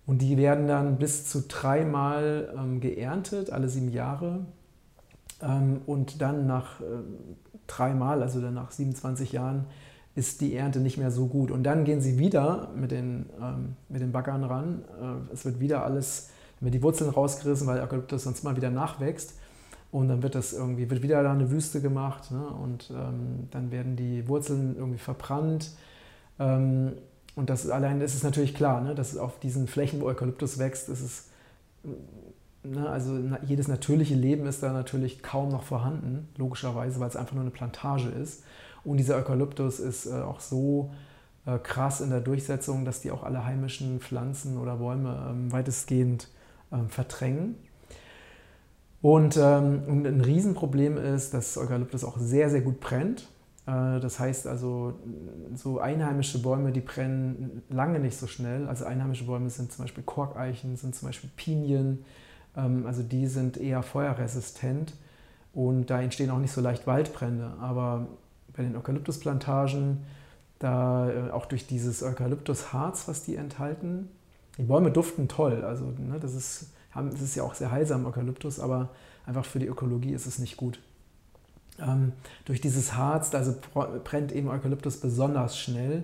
Und 0.05 0.21
die 0.21 0.37
werden 0.37 0.67
dann 0.67 0.97
bis 0.97 1.27
zu 1.27 1.43
dreimal 1.47 2.53
ähm, 2.57 2.79
geerntet, 2.79 3.51
alle 3.51 3.69
sieben 3.69 3.91
Jahre. 3.91 4.45
Ähm, 5.41 5.81
und 5.85 6.21
dann 6.21 6.47
nach 6.47 6.81
äh, 6.81 6.83
dreimal, 7.67 8.21
also 8.21 8.41
dann 8.41 8.55
nach 8.55 8.71
27 8.71 9.31
Jahren, 9.31 9.65
ist 10.15 10.41
die 10.41 10.55
Ernte 10.55 10.79
nicht 10.79 10.97
mehr 10.97 11.11
so 11.11 11.27
gut. 11.27 11.51
Und 11.51 11.63
dann 11.63 11.85
gehen 11.85 12.01
sie 12.01 12.17
wieder 12.17 12.69
mit 12.75 12.91
den, 12.91 13.29
ähm, 13.41 13.75
mit 13.87 14.01
den 14.01 14.11
Baggern 14.11 14.43
ran. 14.43 14.83
Äh, 15.01 15.33
es 15.33 15.45
wird 15.45 15.59
wieder 15.59 15.85
alles, 15.85 16.29
wird 16.59 16.73
die 16.73 16.83
Wurzeln 16.83 17.09
rausgerissen, 17.09 17.67
weil 17.67 17.79
Eukalyptus 17.79 18.23
sonst 18.23 18.43
mal 18.43 18.55
wieder 18.55 18.69
nachwächst. 18.69 19.35
Und 19.91 20.07
dann 20.07 20.23
wird 20.23 20.35
das 20.35 20.53
irgendwie, 20.53 20.89
wird 20.89 21.03
wieder 21.03 21.21
da 21.21 21.33
eine 21.33 21.51
Wüste 21.51 21.81
gemacht 21.81 22.31
ne? 22.31 22.47
und 22.47 22.89
ähm, 22.91 23.47
dann 23.51 23.71
werden 23.71 23.97
die 23.97 24.27
Wurzeln 24.27 24.75
irgendwie 24.77 24.99
verbrannt. 24.99 25.71
Ähm, 26.39 26.93
und 27.35 27.49
das 27.49 27.69
allein 27.69 27.99
das 27.99 28.15
ist 28.15 28.23
natürlich 28.23 28.53
klar, 28.53 28.81
ne? 28.81 28.95
dass 28.95 29.17
auf 29.17 29.39
diesen 29.39 29.67
Flächen, 29.67 29.99
wo 29.99 30.05
Eukalyptus 30.05 30.59
wächst, 30.59 30.87
ist 30.87 31.01
es, 31.01 31.29
ne? 32.63 32.89
also 32.89 33.19
jedes 33.45 33.67
natürliche 33.67 34.15
Leben 34.15 34.45
ist 34.45 34.63
da 34.63 34.71
natürlich 34.71 35.23
kaum 35.23 35.49
noch 35.49 35.63
vorhanden, 35.63 36.29
logischerweise, 36.37 37.01
weil 37.01 37.09
es 37.09 37.17
einfach 37.17 37.33
nur 37.33 37.43
eine 37.43 37.51
Plantage 37.51 38.07
ist. 38.09 38.43
Und 38.85 38.95
dieser 38.97 39.17
Eukalyptus 39.17 39.79
ist 39.79 40.05
äh, 40.05 40.21
auch 40.21 40.39
so 40.39 40.91
äh, 41.45 41.57
krass 41.57 41.99
in 41.99 42.11
der 42.11 42.21
Durchsetzung, 42.21 42.85
dass 42.85 43.01
die 43.01 43.11
auch 43.11 43.23
alle 43.23 43.45
heimischen 43.45 43.99
Pflanzen 43.99 44.57
oder 44.57 44.77
Bäume 44.77 45.27
ähm, 45.29 45.51
weitestgehend 45.51 46.29
ähm, 46.71 46.89
verdrängen. 46.89 47.55
Und, 49.01 49.37
ähm, 49.37 50.05
ein 50.05 50.21
Riesenproblem 50.21 50.97
ist, 50.97 51.33
dass 51.33 51.57
Eukalyptus 51.57 52.03
auch 52.03 52.17
sehr, 52.17 52.49
sehr 52.49 52.61
gut 52.61 52.79
brennt. 52.79 53.27
Äh, 53.65 53.99
das 53.99 54.19
heißt 54.19 54.47
also, 54.47 54.93
so 55.55 55.79
einheimische 55.79 56.41
Bäume, 56.41 56.71
die 56.71 56.81
brennen 56.81 57.63
lange 57.69 57.99
nicht 57.99 58.17
so 58.17 58.27
schnell. 58.27 58.67
Also 58.67 58.85
einheimische 58.85 59.25
Bäume 59.25 59.49
sind 59.49 59.71
zum 59.71 59.85
Beispiel 59.85 60.03
Korkeichen, 60.03 60.75
sind 60.77 60.95
zum 60.95 61.07
Beispiel 61.07 61.29
Pinien. 61.35 62.05
Also 62.53 63.01
die 63.01 63.27
sind 63.27 63.55
eher 63.55 63.81
feuerresistent 63.81 64.93
und 65.53 65.89
da 65.89 66.01
entstehen 66.01 66.29
auch 66.31 66.37
nicht 66.37 66.51
so 66.51 66.59
leicht 66.59 66.85
Waldbrände. 66.85 67.53
Aber 67.61 68.07
bei 68.55 68.63
den 68.63 68.75
Eukalyptusplantagen, 68.75 69.99
da 70.59 71.09
äh, 71.09 71.31
auch 71.31 71.45
durch 71.45 71.67
dieses 71.67 72.03
Eukalyptusharz, 72.03 73.07
was 73.07 73.23
die 73.23 73.35
enthalten. 73.35 74.09
Die 74.57 74.63
Bäume 74.63 74.91
duften 74.91 75.27
toll, 75.27 75.63
also 75.63 75.85
ne, 75.85 76.19
das, 76.19 76.35
ist, 76.35 76.71
das 76.93 77.21
ist 77.21 77.35
ja 77.35 77.43
auch 77.43 77.53
sehr 77.53 77.71
heilsam, 77.71 78.05
Eukalyptus, 78.05 78.59
aber 78.59 78.89
einfach 79.25 79.45
für 79.45 79.59
die 79.59 79.67
Ökologie 79.67 80.13
ist 80.13 80.25
es 80.25 80.39
nicht 80.39 80.57
gut. 80.57 80.79
Ähm, 81.79 82.13
durch 82.45 82.61
dieses 82.61 82.95
Harz, 82.95 83.33
also 83.33 83.55
brennt 84.03 84.31
eben 84.31 84.49
Eukalyptus 84.49 84.97
besonders 84.97 85.57
schnell. 85.57 86.03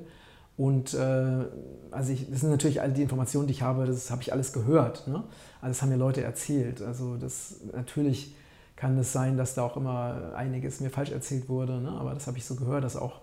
Und 0.56 0.94
äh, 0.96 1.46
also 1.91 2.12
ich, 2.12 2.29
das 2.29 2.41
sind 2.41 2.50
natürlich 2.50 2.82
all 2.82 2.91
die 2.91 3.03
Informationen, 3.03 3.48
die 3.48 3.53
ich 3.53 3.62
habe, 3.62 3.86
das 3.86 4.10
habe 4.10 4.24
ich 4.24 4.34
alles 4.34 4.53
gehört. 4.53 5.08
Ne? 5.08 5.24
Also 5.62 5.67
das 5.67 5.82
haben 5.82 5.89
mir 5.89 5.98
Leute 5.98 6.24
erzählt. 6.24 6.82
Also 6.82 7.15
das 7.17 7.62
natürlich 7.74 8.36
kann 8.75 8.98
es 8.98 9.13
sein, 9.13 9.38
dass 9.38 9.53
da 9.53 9.63
auch 9.63 9.77
immer 9.77 10.34
einiges 10.36 10.79
mir 10.79 10.89
falsch 10.89 11.12
erzählt 11.12 11.48
wurde. 11.48 11.79
Ne? 11.79 11.91
Aber 11.91 12.13
das 12.13 12.25
habe 12.25 12.38
ich 12.38 12.46
so 12.46 12.56
gehört, 12.56 12.84
dass 12.84 12.96
auch 12.96 13.22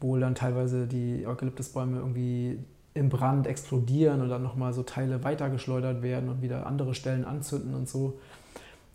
wohl 0.00 0.20
dann 0.20 0.34
teilweise 0.34 0.86
die 0.86 1.26
Eukalyptusbäume 1.26 1.98
irgendwie 1.98 2.60
im 2.94 3.08
Brand 3.08 3.46
explodieren 3.46 4.28
dann 4.28 4.42
nochmal 4.42 4.72
so 4.72 4.82
Teile 4.82 5.22
weitergeschleudert 5.22 6.02
werden 6.02 6.28
und 6.28 6.42
wieder 6.42 6.66
andere 6.66 6.94
Stellen 6.94 7.24
anzünden 7.24 7.74
und 7.74 7.88
so. 7.88 8.18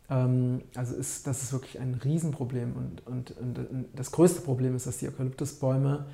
Ähm, 0.10 0.62
also 0.76 0.96
ist, 0.96 1.28
das 1.28 1.44
ist 1.44 1.54
wirklich 1.54 1.80
ein 1.80 2.00
Riesenproblem. 2.04 2.74
Und, 2.76 3.08
und, 3.08 3.38
und 3.38 3.86
das 3.96 4.12
größte 4.12 4.42
Problem 4.42 4.76
ist, 4.76 4.88
dass 4.88 4.98
die 4.98 5.08
Eukalyptusbäume 5.08 6.06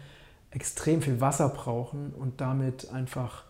extrem 0.51 1.01
viel 1.01 1.21
Wasser 1.21 1.49
brauchen 1.49 2.13
und 2.13 2.41
damit 2.41 2.91
einfach 2.91 3.45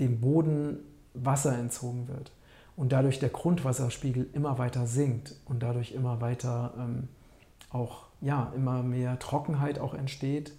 dem 0.00 0.20
Boden 0.20 0.78
Wasser 1.14 1.56
entzogen 1.56 2.08
wird 2.08 2.32
und 2.76 2.92
dadurch 2.92 3.18
der 3.18 3.28
Grundwasserspiegel 3.28 4.28
immer 4.32 4.58
weiter 4.58 4.86
sinkt 4.86 5.36
und 5.44 5.62
dadurch 5.62 5.92
immer 5.92 6.20
weiter 6.20 6.74
ähm, 6.78 7.08
auch 7.70 8.06
ja, 8.20 8.52
immer 8.56 8.82
mehr 8.82 9.18
Trockenheit 9.18 9.78
auch 9.78 9.94
entsteht 9.94 10.52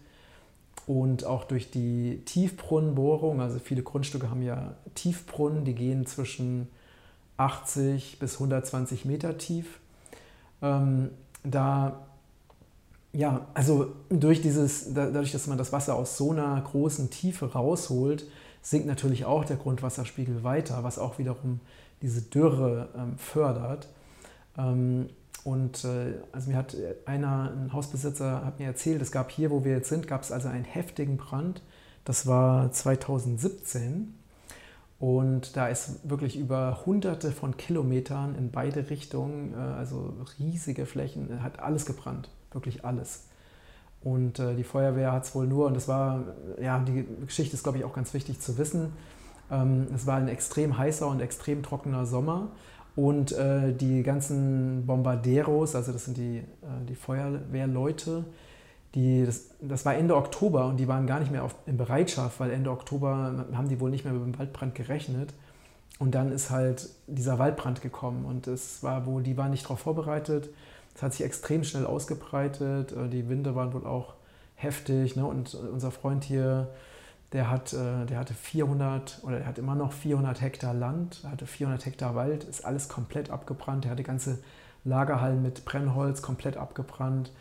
und 0.87 1.25
auch 1.25 1.45
durch 1.45 1.71
die 1.71 2.21
Tiefbrunnenbohrung, 2.25 3.41
also 3.41 3.59
viele 3.59 3.81
Grundstücke 3.81 4.29
haben 4.29 4.43
ja 4.43 4.75
Tiefbrunnen, 4.93 5.65
die 5.65 5.73
gehen 5.73 6.05
zwischen 6.05 6.67
80 7.37 8.19
bis 8.19 8.35
120 8.35 9.05
Meter 9.05 9.37
tief. 9.37 9.79
Ähm, 10.61 11.09
da, 11.43 12.05
ja, 13.13 13.47
also 13.53 13.93
durch 14.09 14.41
dieses, 14.41 14.93
dadurch, 14.93 15.31
dass 15.31 15.47
man 15.47 15.57
das 15.57 15.73
Wasser 15.73 15.95
aus 15.95 16.17
so 16.17 16.31
einer 16.31 16.61
großen 16.61 17.09
Tiefe 17.09 17.51
rausholt, 17.53 18.25
sinkt 18.61 18.87
natürlich 18.87 19.25
auch 19.25 19.45
der 19.45 19.57
Grundwasserspiegel 19.57 20.43
weiter, 20.43 20.83
was 20.83 20.97
auch 20.97 21.17
wiederum 21.17 21.59
diese 22.01 22.21
Dürre 22.21 22.89
ähm, 22.95 23.17
fördert. 23.17 23.87
Ähm, 24.57 25.09
und 25.45 25.85
äh, 25.85 26.15
also 26.31 26.49
mir 26.49 26.57
hat 26.57 26.75
einer, 27.05 27.51
ein 27.51 27.71
Hausbesitzer, 27.71 28.43
hat 28.43 28.57
mir 28.57 28.65
erzählt, 28.65 28.99
es 29.03 29.11
gab 29.11 29.29
hier, 29.29 29.51
wo 29.51 29.63
wir 29.63 29.73
jetzt 29.73 29.89
sind, 29.89 30.07
gab 30.07 30.23
es 30.23 30.31
also 30.31 30.47
einen 30.47 30.65
heftigen 30.65 31.17
Brand. 31.17 31.61
Das 32.03 32.25
war 32.25 32.71
2017. 32.71 34.15
Und 34.97 35.55
da 35.55 35.67
ist 35.67 36.09
wirklich 36.09 36.35
über 36.35 36.81
hunderte 36.87 37.31
von 37.31 37.57
Kilometern 37.57 38.33
in 38.33 38.49
beide 38.49 38.89
Richtungen, 38.89 39.53
äh, 39.53 39.57
also 39.57 40.15
riesige 40.39 40.87
Flächen, 40.87 41.43
hat 41.43 41.59
alles 41.59 41.85
gebrannt, 41.85 42.31
wirklich 42.51 42.83
alles. 42.83 43.25
Und 44.01 44.39
äh, 44.39 44.55
die 44.55 44.63
Feuerwehr 44.63 45.11
hat 45.11 45.25
es 45.25 45.35
wohl 45.35 45.45
nur, 45.45 45.67
und 45.67 45.75
das 45.75 45.87
war, 45.87 46.23
ja, 46.59 46.79
die 46.79 47.05
Geschichte 47.23 47.55
ist, 47.55 47.61
glaube 47.61 47.77
ich, 47.77 47.83
auch 47.83 47.93
ganz 47.93 48.15
wichtig 48.15 48.39
zu 48.39 48.57
wissen. 48.57 48.93
Ähm, 49.51 49.89
es 49.93 50.07
war 50.07 50.17
ein 50.17 50.27
extrem 50.27 50.75
heißer 50.75 51.07
und 51.07 51.19
extrem 51.19 51.61
trockener 51.61 52.07
Sommer. 52.07 52.47
Und 52.95 53.33
äh, 53.33 53.73
die 53.73 54.03
ganzen 54.03 54.85
Bombarderos, 54.85 55.75
also 55.75 55.91
das 55.91 56.05
sind 56.05 56.17
die, 56.17 56.37
äh, 56.37 56.85
die 56.87 56.95
Feuerwehrleute, 56.95 58.23
die, 58.93 59.25
das, 59.25 59.49
das, 59.59 59.85
war 59.85 59.95
Ende 59.95 60.15
Oktober 60.15 60.67
und 60.67 60.77
die 60.77 60.87
waren 60.87 61.05
gar 61.05 61.19
nicht 61.19 61.31
mehr 61.31 61.43
auf, 61.43 61.53
in 61.65 61.75
Bereitschaft, 61.75 62.39
weil 62.39 62.51
Ende 62.51 62.71
Oktober 62.71 63.45
haben 63.53 63.67
die 63.67 63.81
wohl 63.81 63.91
nicht 63.91 64.05
mehr 64.05 64.13
mit 64.13 64.23
dem 64.23 64.39
Waldbrand 64.39 64.73
gerechnet. 64.75 65.33
Und 65.99 66.15
dann 66.15 66.31
ist 66.31 66.49
halt 66.49 66.89
dieser 67.07 67.37
Waldbrand 67.37 67.81
gekommen 67.81 68.25
und 68.25 68.47
es 68.47 68.83
war 68.83 69.05
wohl, 69.05 69.23
die 69.23 69.37
waren 69.37 69.51
nicht 69.51 69.65
darauf 69.65 69.79
vorbereitet. 69.79 70.49
Es 70.95 71.03
hat 71.03 71.13
sich 71.13 71.25
extrem 71.25 71.65
schnell 71.65 71.85
ausgebreitet. 71.85 72.93
Äh, 72.93 73.09
die 73.09 73.27
Winde 73.27 73.55
waren 73.55 73.73
wohl 73.73 73.85
auch 73.85 74.13
heftig. 74.55 75.17
Ne? 75.17 75.25
Und 75.25 75.53
unser 75.53 75.91
Freund 75.91 76.23
hier, 76.23 76.69
der, 77.33 77.49
hat, 77.49 77.73
äh, 77.73 78.05
der 78.05 78.19
hatte 78.19 78.33
400 78.33 79.21
oder 79.23 79.39
er 79.39 79.47
hat 79.47 79.57
immer 79.57 79.75
noch 79.75 79.93
400 79.93 80.41
Hektar 80.41 80.73
Land, 80.73 81.23
hatte 81.29 81.45
400 81.45 81.85
Hektar 81.85 82.15
Wald, 82.15 82.43
ist 82.43 82.65
alles 82.65 82.89
komplett 82.89 83.29
abgebrannt. 83.29 83.85
Er 83.85 83.91
hatte 83.91 84.03
ganze 84.03 84.39
Lagerhallen 84.83 85.41
mit 85.41 85.65
Brennholz 85.65 86.21
komplett 86.21 86.57
abgebrannt. 86.57 87.31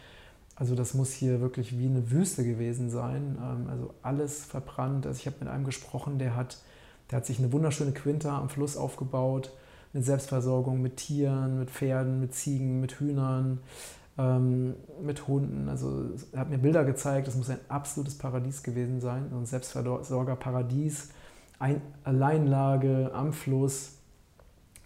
Also 0.57 0.75
das 0.75 0.95
muss 0.95 1.13
hier 1.13 1.41
wirklich 1.41 1.79
wie 1.79 1.87
eine 1.87 2.11
Wüste 2.11 2.45
gewesen 2.45 2.91
sein. 2.91 3.39
Ähm, 3.41 3.69
also 3.69 3.95
alles 4.03 4.45
verbrannt. 4.45 5.07
Also 5.07 5.21
ich 5.21 5.27
habe 5.27 5.37
mit 5.41 5.49
einem 5.49 5.65
gesprochen, 5.65 6.19
der 6.19 6.37
hat, 6.37 6.59
der 7.11 7.19
hat 7.19 7.27
sich 7.27 7.39
eine 7.39 7.53
wunderschöne 7.53 7.93
Quinta 7.93 8.39
am 8.39 8.49
Fluss 8.49 8.77
aufgebaut, 8.77 9.53
mit 9.93 10.05
Selbstversorgung, 10.05 10.81
mit 10.81 10.97
Tieren, 10.97 11.59
mit 11.59 11.71
Pferden, 11.71 12.21
mit 12.21 12.35
Ziegen, 12.35 12.81
mit 12.81 12.99
Hühnern, 12.99 13.61
ähm, 14.19 14.75
mit 15.03 15.27
Hunden. 15.27 15.69
Also 15.69 16.11
er 16.33 16.41
hat 16.41 16.51
mir 16.51 16.59
Bilder 16.59 16.85
gezeigt, 16.85 17.27
das 17.27 17.37
muss 17.37 17.51
ein 17.51 17.61
absolutes 17.69 18.17
Paradies 18.17 18.63
gewesen 18.63 19.01
sein, 19.01 19.31
ein 19.33 19.47
Selbstversorgerparadies, 19.47 21.11
ein 21.59 21.81
Alleinlage 22.05 23.11
am 23.15 23.33
Fluss 23.33 23.97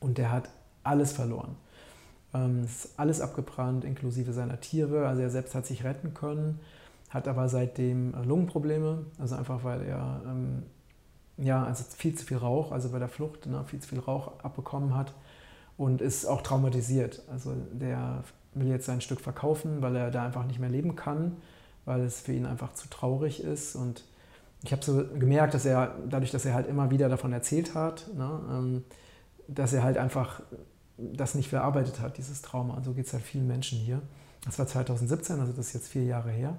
und 0.01 0.19
der 0.19 0.33
hat 0.33 0.49
alles 0.83 1.13
verloren. 1.13 1.57
Ähm, 2.35 2.65
ist 2.65 2.99
alles 2.99 3.21
abgebrannt, 3.21 3.85
inklusive 3.85 4.33
seiner 4.33 4.61
Tiere. 4.61 5.07
Also 5.07 5.23
er 5.23 5.31
selbst 5.31 5.55
hat 5.55 5.67
sich 5.67 5.85
retten 5.85 6.15
können, 6.15 6.61
hat 7.11 7.29
aber 7.29 7.49
seitdem 7.49 8.15
äh, 8.15 8.23
Lungenprobleme, 8.23 9.07
also 9.19 9.35
einfach 9.35 9.65
weil 9.65 9.83
er 9.83 10.23
ähm, 10.27 10.63
ja, 11.39 11.65
also 11.65 11.85
viel 11.97 12.15
zu 12.17 12.27
viel 12.27 12.37
Rauch, 12.37 12.73
also 12.73 12.91
bei 12.91 12.99
der 12.99 13.09
Flucht 13.09 13.47
ne, 13.47 13.65
viel 13.67 13.81
zu 13.81 13.89
viel 13.89 14.01
Rauch 14.01 14.33
abbekommen 14.43 14.97
hat 14.97 15.15
und 15.77 16.03
ist 16.03 16.27
auch 16.27 16.43
traumatisiert. 16.43 17.23
Also 17.31 17.55
der 17.73 18.25
will 18.61 18.69
jetzt 18.69 18.87
sein 18.87 19.01
Stück 19.01 19.21
verkaufen, 19.21 19.83
weil 19.83 19.97
er 19.97 20.11
da 20.11 20.25
einfach 20.25 20.45
nicht 20.47 20.59
mehr 20.59 20.71
leben 20.71 20.97
kann, 20.97 21.37
weil 21.85 22.03
es 22.03 22.21
für 22.21 22.33
ihn 22.33 22.47
einfach 22.47 22.73
zu 22.75 22.89
traurig 22.89 23.43
ist. 23.43 23.77
Und 23.77 24.05
ich 24.63 24.73
habe 24.73 24.85
so 24.85 25.05
gemerkt, 25.19 25.55
dass 25.55 25.65
er, 25.65 25.95
dadurch, 26.09 26.31
dass 26.31 26.45
er 26.45 26.55
halt 26.55 26.69
immer 26.69 26.91
wieder 26.91 27.09
davon 27.09 27.33
erzählt 27.33 27.75
hat, 27.75 28.11
ne, 28.17 28.41
ähm, 28.51 28.85
dass 29.47 29.73
er 29.73 29.83
halt 29.83 29.99
einfach 29.99 30.43
das 30.97 31.35
nicht 31.35 31.49
verarbeitet 31.49 32.01
hat, 32.01 32.19
dieses 32.19 32.43
Trauma. 32.43 32.75
Und 32.75 32.85
so 32.85 32.93
geht 32.93 33.07
es 33.07 33.13
halt 33.13 33.23
vielen 33.23 33.47
Menschen 33.47 33.79
hier. 33.79 34.03
Das 34.45 34.59
war 34.59 34.67
2017, 34.67 35.41
also 35.41 35.53
das 35.53 35.69
ist 35.69 35.73
jetzt 35.75 35.89
vier 35.89 36.05
Jahre 36.05 36.31
her. 36.31 36.59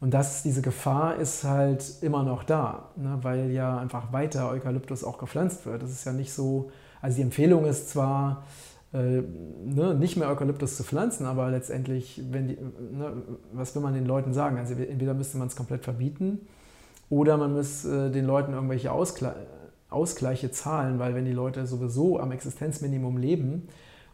Und 0.00 0.12
das, 0.14 0.42
diese 0.42 0.62
Gefahr 0.62 1.16
ist 1.16 1.42
halt 1.42 1.84
immer 2.02 2.22
noch 2.22 2.44
da, 2.44 2.90
ne, 2.96 3.18
weil 3.22 3.50
ja 3.50 3.78
einfach 3.78 4.12
weiter 4.12 4.48
Eukalyptus 4.50 5.02
auch 5.02 5.18
gepflanzt 5.18 5.66
wird. 5.66 5.82
Das 5.82 5.90
ist 5.90 6.04
ja 6.04 6.12
nicht 6.12 6.32
so, 6.32 6.70
also 7.00 7.16
die 7.16 7.22
Empfehlung 7.22 7.64
ist 7.64 7.90
zwar, 7.90 8.44
äh, 8.92 9.22
ne, 9.66 9.94
nicht 9.94 10.16
mehr 10.16 10.28
Eukalyptus 10.28 10.76
zu 10.76 10.84
pflanzen, 10.84 11.26
aber 11.26 11.50
letztendlich, 11.50 12.22
wenn 12.30 12.48
die, 12.48 12.54
ne, 12.56 13.22
was 13.52 13.74
will 13.74 13.82
man 13.82 13.94
den 13.94 14.06
Leuten 14.06 14.32
sagen? 14.32 14.58
Also 14.58 14.74
entweder 14.74 15.14
müsste 15.14 15.38
man 15.38 15.48
es 15.48 15.56
komplett 15.56 15.84
verbieten 15.84 16.40
oder 17.10 17.36
man 17.36 17.54
müsste 17.54 18.06
äh, 18.06 18.10
den 18.10 18.24
Leuten 18.24 18.52
irgendwelche 18.52 18.92
Ausgleiche 18.92 19.46
Ausgleiche 19.90 20.50
zahlen, 20.50 20.98
weil 20.98 21.14
wenn 21.14 21.24
die 21.24 21.32
Leute 21.32 21.66
sowieso 21.66 22.20
am 22.20 22.30
Existenzminimum 22.30 23.16
leben 23.16 23.68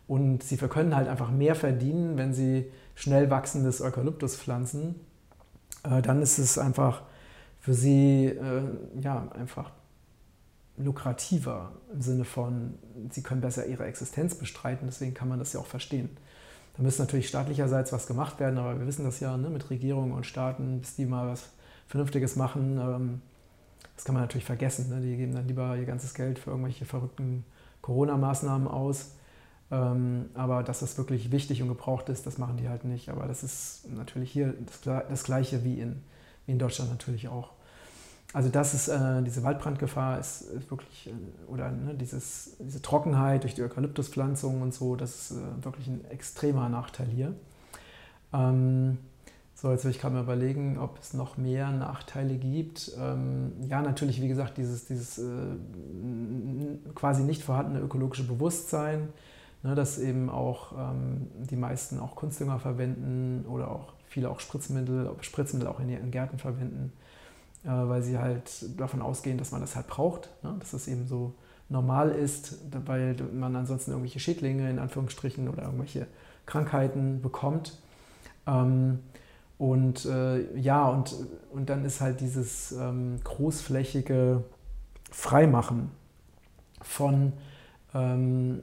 und 0.07 0.43
sie 0.43 0.57
können 0.57 0.95
halt 0.95 1.09
einfach 1.09 1.31
mehr 1.31 1.55
verdienen, 1.55 2.17
wenn 2.17 2.33
sie 2.33 2.71
schnell 2.95 3.31
wachsendes 3.31 3.81
Eukalyptus 3.81 4.37
pflanzen, 4.37 4.95
äh, 5.83 6.01
dann 6.01 6.23
ist 6.23 6.39
es 6.39 6.59
einfach 6.59 7.03
für 7.59 7.75
sie 7.75 8.27
äh, 8.27 8.63
ja, 9.01 9.29
einfach 9.33 9.73
lukrativer 10.77 11.73
im 11.93 12.03
Sinne 12.03 12.25
von, 12.25 12.75
sie 13.11 13.23
können 13.23 13.41
besser 13.41 13.67
ihre 13.67 13.85
Existenz 13.85 14.35
bestreiten, 14.35 14.87
deswegen 14.87 15.15
kann 15.15 15.29
man 15.29 15.39
das 15.39 15.53
ja 15.53 15.61
auch 15.61 15.67
verstehen. 15.67 16.17
Da 16.77 16.83
müsste 16.83 17.03
natürlich 17.03 17.29
staatlicherseits 17.29 17.93
was 17.93 18.07
gemacht 18.07 18.41
werden, 18.41 18.59
aber 18.59 18.79
wir 18.79 18.87
wissen 18.87 19.05
das 19.05 19.21
ja 19.21 19.37
ne, 19.37 19.49
mit 19.51 19.71
Regierungen 19.71 20.13
und 20.13 20.27
Staaten, 20.27 20.81
bis 20.81 20.97
die 20.97 21.07
mal 21.07 21.29
was 21.29 21.51
Vernünftiges 21.87 22.35
machen, 22.35 22.79
ähm, 22.79 23.21
das 23.97 24.05
kann 24.05 24.15
man 24.15 24.23
natürlich 24.23 24.45
vergessen. 24.45 24.89
Ne? 24.89 25.01
Die 25.01 25.17
geben 25.17 25.35
dann 25.35 25.47
lieber 25.47 25.77
ihr 25.77 25.85
ganzes 25.85 26.15
Geld 26.15 26.39
für 26.39 26.51
irgendwelche 26.51 26.85
verrückten 26.85 27.45
Corona-Maßnahmen 27.83 28.67
aus. 28.67 29.13
Ähm, 29.71 30.27
aber 30.35 30.63
dass 30.63 30.81
das 30.81 30.99
wirklich 30.99 31.31
wichtig 31.31 31.63
und 31.63 31.69
gebraucht 31.69 32.09
ist, 32.09 32.27
das 32.27 32.39
machen 32.39 32.57
die 32.57 32.69
halt 32.69 32.85
nicht. 32.85 33.09
Aber 33.09 33.27
das 33.27 33.43
ist 33.43 33.89
natürlich 33.91 34.33
hier 34.33 34.55
das, 34.67 34.81
das 35.09 35.25
Gleiche 35.25 35.65
wie 35.65 35.81
in, 35.81 36.03
wie 36.47 36.53
in 36.53 36.59
Deutschland 36.59 36.91
natürlich 36.91 37.29
auch. 37.29 37.51
Also 38.35 38.49
das 38.49 38.75
ist, 38.75 38.89
äh, 38.89 39.23
diese 39.23 39.45
Waldbrandgefahr 39.45 40.19
ist, 40.19 40.43
ist 40.43 40.69
wirklich, 40.69 41.07
äh, 41.07 41.51
oder 41.51 41.71
ne, 41.71 41.95
dieses, 41.95 42.57
diese 42.59 42.83
Trockenheit 42.83 43.45
durch 43.45 43.55
die 43.55 43.63
Eukalyptuspflanzung 43.63 44.61
und 44.61 44.75
so, 44.75 44.97
das 44.97 45.31
ist 45.31 45.39
äh, 45.39 45.65
wirklich 45.65 45.87
ein 45.87 46.05
extremer 46.11 46.69
Nachteil 46.69 47.07
hier. 47.07 47.33
Ähm, 48.33 48.99
so, 49.55 49.71
jetzt 49.71 49.85
will 49.85 49.93
ich 49.93 50.01
gerade 50.01 50.17
mal 50.17 50.25
überlegen, 50.25 50.79
ob 50.79 50.99
es 50.99 51.15
noch 51.15 51.37
mehr 51.37 51.71
Nachteile 51.71 52.35
gibt. 52.35 52.91
Ähm, 52.99 53.53
ja, 53.69 53.81
natürlich, 53.83 54.21
wie 54.21 54.27
gesagt, 54.27 54.59
dieses, 54.59 54.85
dieses 54.85 55.19
äh, 55.19 55.23
quasi 56.97 57.23
nicht 57.23 57.45
vorhandene 57.45 57.79
ökologische 57.79 58.27
Bewusstsein, 58.27 59.11
ne, 59.63 59.77
dass 59.77 59.97
eben 60.01 60.29
auch 60.29 60.73
ähm, 60.77 61.29
die 61.37 61.57
meisten 61.57 62.01
auch 62.01 62.17
Kunstdünger 62.17 62.59
verwenden 62.59 63.47
oder 63.49 63.71
auch 63.71 63.93
viele 64.09 64.29
auch 64.29 64.41
Spritzmittel, 64.41 65.15
Spritzmittel 65.21 65.69
auch 65.69 65.79
in 65.79 65.89
ihren 65.89 66.11
Gärten 66.11 66.39
verwenden, 66.39 66.93
weil 67.71 68.03
sie 68.03 68.19
halt 68.19 68.51
davon 68.79 69.03
ausgehen, 69.03 69.39
dass 69.39 69.53
man 69.53 69.61
das 69.61 69.77
halt 69.77 69.87
braucht, 69.87 70.29
ne, 70.43 70.55
dass 70.59 70.73
das 70.73 70.89
eben 70.89 71.07
so 71.07 71.35
normal 71.69 72.11
ist, 72.11 72.57
weil 72.87 73.17
man 73.33 73.57
ansonsten 73.57 73.93
irgendwelche 73.93 74.21
Schädlinge 74.21 74.69
in 74.69 74.79
Anführungsstrichen 74.79 75.49
oder 75.49 75.63
irgendwelche 75.65 76.07
Krankheiten 76.47 77.23
bekommt. 77.23 77.79
Ähm, 78.47 79.01
und 79.57 80.05
äh, 80.05 80.59
ja, 80.59 80.89
und, 80.89 81.15
und 81.53 81.71
dann 81.71 81.85
ist 81.85 82.01
halt 82.01 82.21
dieses 82.21 82.73
ähm, 82.73 83.21
großflächige 83.23 84.45
Freimachen 85.11 85.91
von, 86.83 87.33
ähm, 87.95 88.63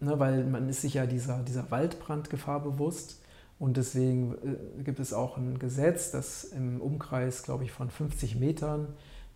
ne, 0.00 0.18
weil 0.18 0.44
man 0.44 0.68
ist 0.68 0.82
sich 0.82 0.94
ja 0.94 1.06
dieser, 1.06 1.42
dieser 1.42 1.70
Waldbrandgefahr 1.70 2.60
bewusst 2.60 3.20
und 3.58 3.76
deswegen 3.76 4.34
äh, 4.34 4.82
gibt 4.82 5.00
es 5.00 5.12
auch 5.12 5.36
ein 5.36 5.58
Gesetz, 5.58 6.10
das 6.10 6.44
im 6.44 6.80
Umkreis, 6.80 7.42
glaube 7.42 7.64
ich, 7.64 7.72
von 7.72 7.90
50 7.90 8.36
Metern 8.36 8.88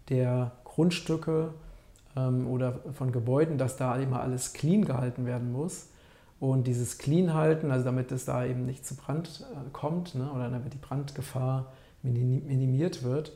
der 0.09 0.53
Grundstücke 0.65 1.55
ähm, 2.17 2.47
oder 2.47 2.81
von 2.93 3.13
Gebäuden, 3.13 3.57
dass 3.57 3.77
da 3.77 3.97
immer 3.97 4.21
alles 4.21 4.53
clean 4.53 4.85
gehalten 4.85 5.25
werden 5.25 5.53
muss. 5.53 5.89
Und 6.39 6.67
dieses 6.67 6.97
Clean 6.99 7.35
halten, 7.35 7.71
also 7.71 7.85
damit 7.85 8.13
es 8.13 8.25
da 8.25 8.45
eben 8.45 8.65
nicht 8.65 8.87
zu 8.87 8.95
Brand 8.97 9.47
äh, 9.53 9.71
kommt 9.73 10.15
ne, 10.15 10.31
oder 10.33 10.51
damit 10.51 10.73
die 10.73 10.79
Brandgefahr 10.79 11.73
minimiert 12.03 13.03
wird. 13.03 13.33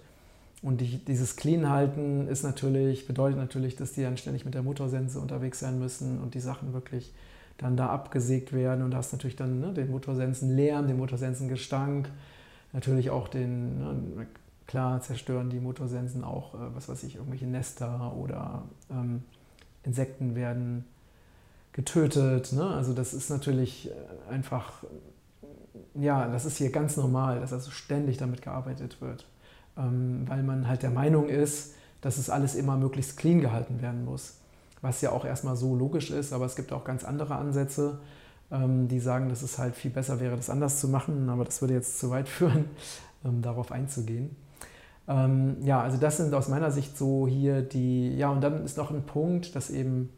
Und 0.63 0.81
die, 0.81 1.05
dieses 1.05 1.37
Clean 1.37 1.69
halten 1.69 2.27
ist 2.29 2.43
natürlich, 2.43 3.07
bedeutet 3.07 3.39
natürlich, 3.39 3.77
dass 3.77 3.93
die 3.93 4.03
dann 4.03 4.17
ständig 4.17 4.47
mit 4.47 4.55
der 4.55 4.63
Motorsense 4.63 5.21
unterwegs 5.21 5.61
sein 5.61 5.79
müssen 5.79 6.19
und 6.23 6.35
die 6.35 6.41
Sachen 6.41 6.73
wirklich 6.73 7.13
dann 7.59 7.77
da 7.77 7.89
abgesägt 7.89 8.53
werden. 8.53 8.85
Und 8.85 8.95
hast 8.95 9.13
natürlich 9.13 9.37
dann 9.37 9.61
ne, 9.61 9.73
den 9.73 9.91
Motorsensenlärm, 9.91 10.87
den 10.87 10.97
Motorsensengestank, 10.97 12.11
natürlich 12.73 13.11
auch 13.11 13.29
den, 13.29 13.79
ne, 13.79 14.27
klar 14.67 15.01
zerstören 15.01 15.51
die 15.51 15.61
Motorsensen 15.61 16.25
auch, 16.25 16.55
äh, 16.55 16.75
was 16.75 16.89
weiß 16.89 17.03
ich, 17.05 17.17
irgendwelche 17.17 17.47
Nester 17.47 18.15
oder 18.17 18.65
ähm, 18.91 19.23
Insekten 19.85 20.35
werden 20.35 20.85
getötet. 21.73 22.53
Ne? 22.53 22.67
Also 22.67 22.95
das 22.95 23.15
ist 23.15 23.31
natürlich 23.31 23.91
äh, 23.91 24.33
einfach, 24.33 24.85
ja, 25.95 26.29
das 26.29 26.45
ist 26.45 26.57
hier 26.57 26.71
ganz 26.71 26.97
normal, 26.97 27.41
dass 27.41 27.53
also 27.53 27.71
ständig 27.71 28.17
damit 28.17 28.43
gearbeitet 28.43 29.01
wird, 29.01 29.27
ähm, 29.77 30.25
weil 30.27 30.43
man 30.43 30.67
halt 30.69 30.83
der 30.83 30.91
Meinung 30.91 31.29
ist, 31.29 31.75
dass 32.01 32.19
es 32.19 32.31
alles 32.31 32.55
immer 32.55 32.77
möglichst 32.77 33.17
clean 33.17 33.41
gehalten 33.41 33.83
werden 33.83 34.05
muss. 34.05 34.39
Was 34.85 35.01
ja 35.01 35.13
auch 35.13 35.25
erstmal 35.25 35.57
so 35.57 35.75
logisch 35.75 36.11
ist, 36.11 36.35
aber 36.35 36.45
es 36.45 36.57
gibt 36.57 36.71
auch 36.71 36.85
ganz 36.85 37.05
andere 37.05 37.37
Ansätze, 37.37 38.01
ähm, 38.53 38.87
die 38.87 39.01
sagen, 39.01 39.31
dass 39.31 39.41
es 39.41 39.57
halt 39.57 39.77
viel 39.77 39.91
besser 39.91 40.21
wäre, 40.21 40.37
das 40.37 40.51
anders 40.51 40.79
zu 40.79 40.89
machen, 40.89 41.31
aber 41.31 41.47
das 41.47 41.63
würde 41.63 41.73
jetzt 41.73 41.99
zu 41.99 42.11
weit 42.11 42.29
führen, 42.37 42.67
ähm, 43.25 43.41
darauf 43.41 43.73
einzugehen. 43.73 44.37
Ähm, 45.09 45.57
ja, 45.63 45.81
also 45.81 45.97
das 45.97 46.19
sind 46.19 46.35
aus 46.35 46.49
meiner 46.49 46.71
Sicht 46.71 46.99
so 46.99 47.27
hier 47.27 47.63
die, 47.63 48.15
ja, 48.15 48.29
und 48.29 48.43
dann 48.43 48.63
ist 48.63 48.77
noch 48.77 48.91
ein 48.91 49.05
Punkt, 49.05 49.57
dass 49.57 49.71
eben 49.71 50.11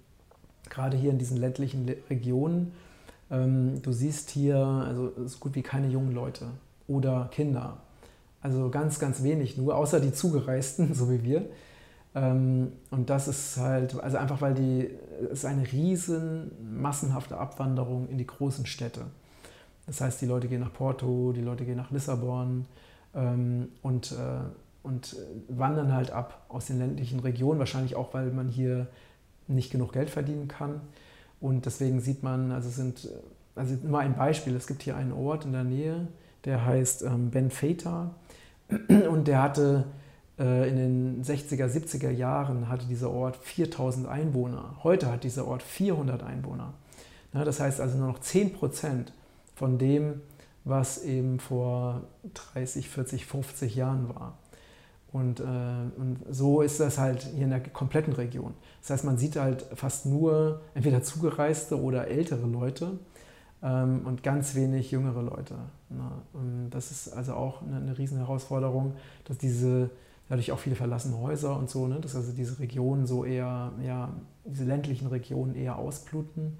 gerade 0.68 0.96
hier 0.96 1.12
in 1.12 1.18
diesen 1.18 1.36
ländlichen 1.36 1.88
Regionen, 2.10 2.72
du 3.28 3.90
siehst 3.90 4.30
hier 4.30 4.56
also 4.56 5.12
so 5.26 5.38
gut 5.38 5.56
wie 5.56 5.62
keine 5.62 5.88
jungen 5.88 6.12
Leute 6.12 6.46
oder 6.86 7.28
Kinder. 7.32 7.78
Also 8.40 8.68
ganz, 8.70 9.00
ganz 9.00 9.24
wenig 9.24 9.56
nur, 9.56 9.76
außer 9.76 9.98
die 10.00 10.12
Zugereisten, 10.12 10.94
so 10.94 11.10
wie 11.10 11.24
wir. 11.24 11.46
Ähm, 12.16 12.72
und 12.90 13.10
das 13.10 13.28
ist 13.28 13.58
halt, 13.58 14.00
also 14.02 14.16
einfach 14.16 14.40
weil 14.40 14.54
die, 14.54 14.88
es 15.24 15.40
ist 15.40 15.44
eine 15.44 15.70
riesen 15.70 16.50
massenhafte 16.80 17.36
Abwanderung 17.36 18.08
in 18.08 18.16
die 18.16 18.26
großen 18.26 18.64
Städte. 18.64 19.02
Das 19.86 20.00
heißt, 20.00 20.20
die 20.22 20.26
Leute 20.26 20.48
gehen 20.48 20.62
nach 20.62 20.72
Porto, 20.72 21.32
die 21.32 21.42
Leute 21.42 21.66
gehen 21.66 21.76
nach 21.76 21.90
Lissabon 21.90 22.64
ähm, 23.14 23.68
und, 23.82 24.12
äh, 24.12 24.40
und 24.82 25.14
wandern 25.48 25.92
halt 25.92 26.10
ab 26.10 26.46
aus 26.48 26.66
den 26.66 26.78
ländlichen 26.78 27.20
Regionen, 27.20 27.58
wahrscheinlich 27.58 27.96
auch, 27.96 28.14
weil 28.14 28.30
man 28.30 28.48
hier 28.48 28.86
nicht 29.46 29.70
genug 29.70 29.92
Geld 29.92 30.08
verdienen 30.08 30.48
kann. 30.48 30.80
Und 31.38 31.66
deswegen 31.66 32.00
sieht 32.00 32.22
man, 32.22 32.50
also 32.50 32.70
sind, 32.70 33.08
also 33.54 33.76
nur 33.82 33.98
ein 33.98 34.16
Beispiel, 34.16 34.56
es 34.56 34.66
gibt 34.66 34.82
hier 34.82 34.96
einen 34.96 35.12
Ort 35.12 35.44
in 35.44 35.52
der 35.52 35.64
Nähe, 35.64 36.08
der 36.46 36.64
heißt 36.64 37.02
ähm, 37.02 37.30
Benfeta 37.30 38.14
und 38.88 39.28
der 39.28 39.42
hatte 39.42 39.84
in 40.38 40.76
den 40.76 41.24
60er, 41.24 41.66
70er 41.66 42.10
Jahren 42.10 42.68
hatte 42.68 42.86
dieser 42.86 43.10
Ort 43.10 43.36
4000 43.36 44.06
Einwohner. 44.06 44.76
Heute 44.82 45.10
hat 45.10 45.24
dieser 45.24 45.46
Ort 45.46 45.62
400 45.62 46.22
Einwohner. 46.22 46.74
das 47.32 47.58
heißt 47.60 47.80
also 47.80 47.96
nur 47.96 48.08
noch 48.08 48.20
10 48.20 48.52
Prozent 48.52 49.12
von 49.54 49.78
dem, 49.78 50.20
was 50.64 51.02
eben 51.04 51.38
vor 51.38 52.02
30, 52.52 52.88
40, 52.88 53.24
50 53.24 53.76
Jahren 53.76 54.08
war. 54.10 54.36
Und, 55.12 55.40
äh, 55.40 55.44
und, 55.44 56.18
so 56.28 56.60
ist 56.60 56.80
das 56.80 56.98
halt 56.98 57.22
hier 57.22 57.44
in 57.44 57.50
der 57.50 57.60
kompletten 57.60 58.12
Region. 58.12 58.52
Das 58.82 58.90
heißt, 58.90 59.04
man 59.04 59.16
sieht 59.16 59.36
halt 59.36 59.64
fast 59.74 60.04
nur 60.04 60.60
entweder 60.74 61.02
zugereiste 61.02 61.80
oder 61.80 62.08
ältere 62.08 62.46
Leute 62.46 62.98
ähm, 63.62 64.02
und 64.04 64.22
ganz 64.22 64.54
wenig 64.54 64.90
jüngere 64.90 65.22
Leute. 65.22 65.54
Ne? 65.88 66.10
Und 66.34 66.70
das 66.70 66.90
ist 66.90 67.08
also 67.08 67.34
auch 67.34 67.62
eine, 67.62 67.76
eine 67.76 67.96
riesen 67.96 68.18
Herausforderung, 68.18 68.94
dass 69.24 69.38
diese 69.38 69.90
dadurch 70.28 70.52
auch 70.52 70.58
viele 70.58 70.76
verlassene 70.76 71.18
Häuser 71.18 71.56
und 71.56 71.70
so, 71.70 71.86
ne? 71.86 72.00
dass 72.00 72.16
also 72.16 72.32
diese 72.32 72.58
Regionen 72.58 73.06
so 73.06 73.24
eher, 73.24 73.72
ja, 73.84 74.12
diese 74.44 74.64
ländlichen 74.64 75.06
Regionen 75.08 75.54
eher 75.54 75.76
ausbluten. 75.78 76.58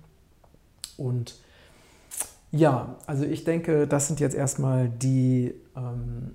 Und 0.96 1.36
ja, 2.52 2.96
also 3.06 3.24
ich 3.24 3.44
denke, 3.44 3.86
das 3.86 4.06
sind 4.06 4.20
jetzt 4.20 4.34
erstmal 4.34 4.88
die 4.88 5.54
ähm, 5.76 6.34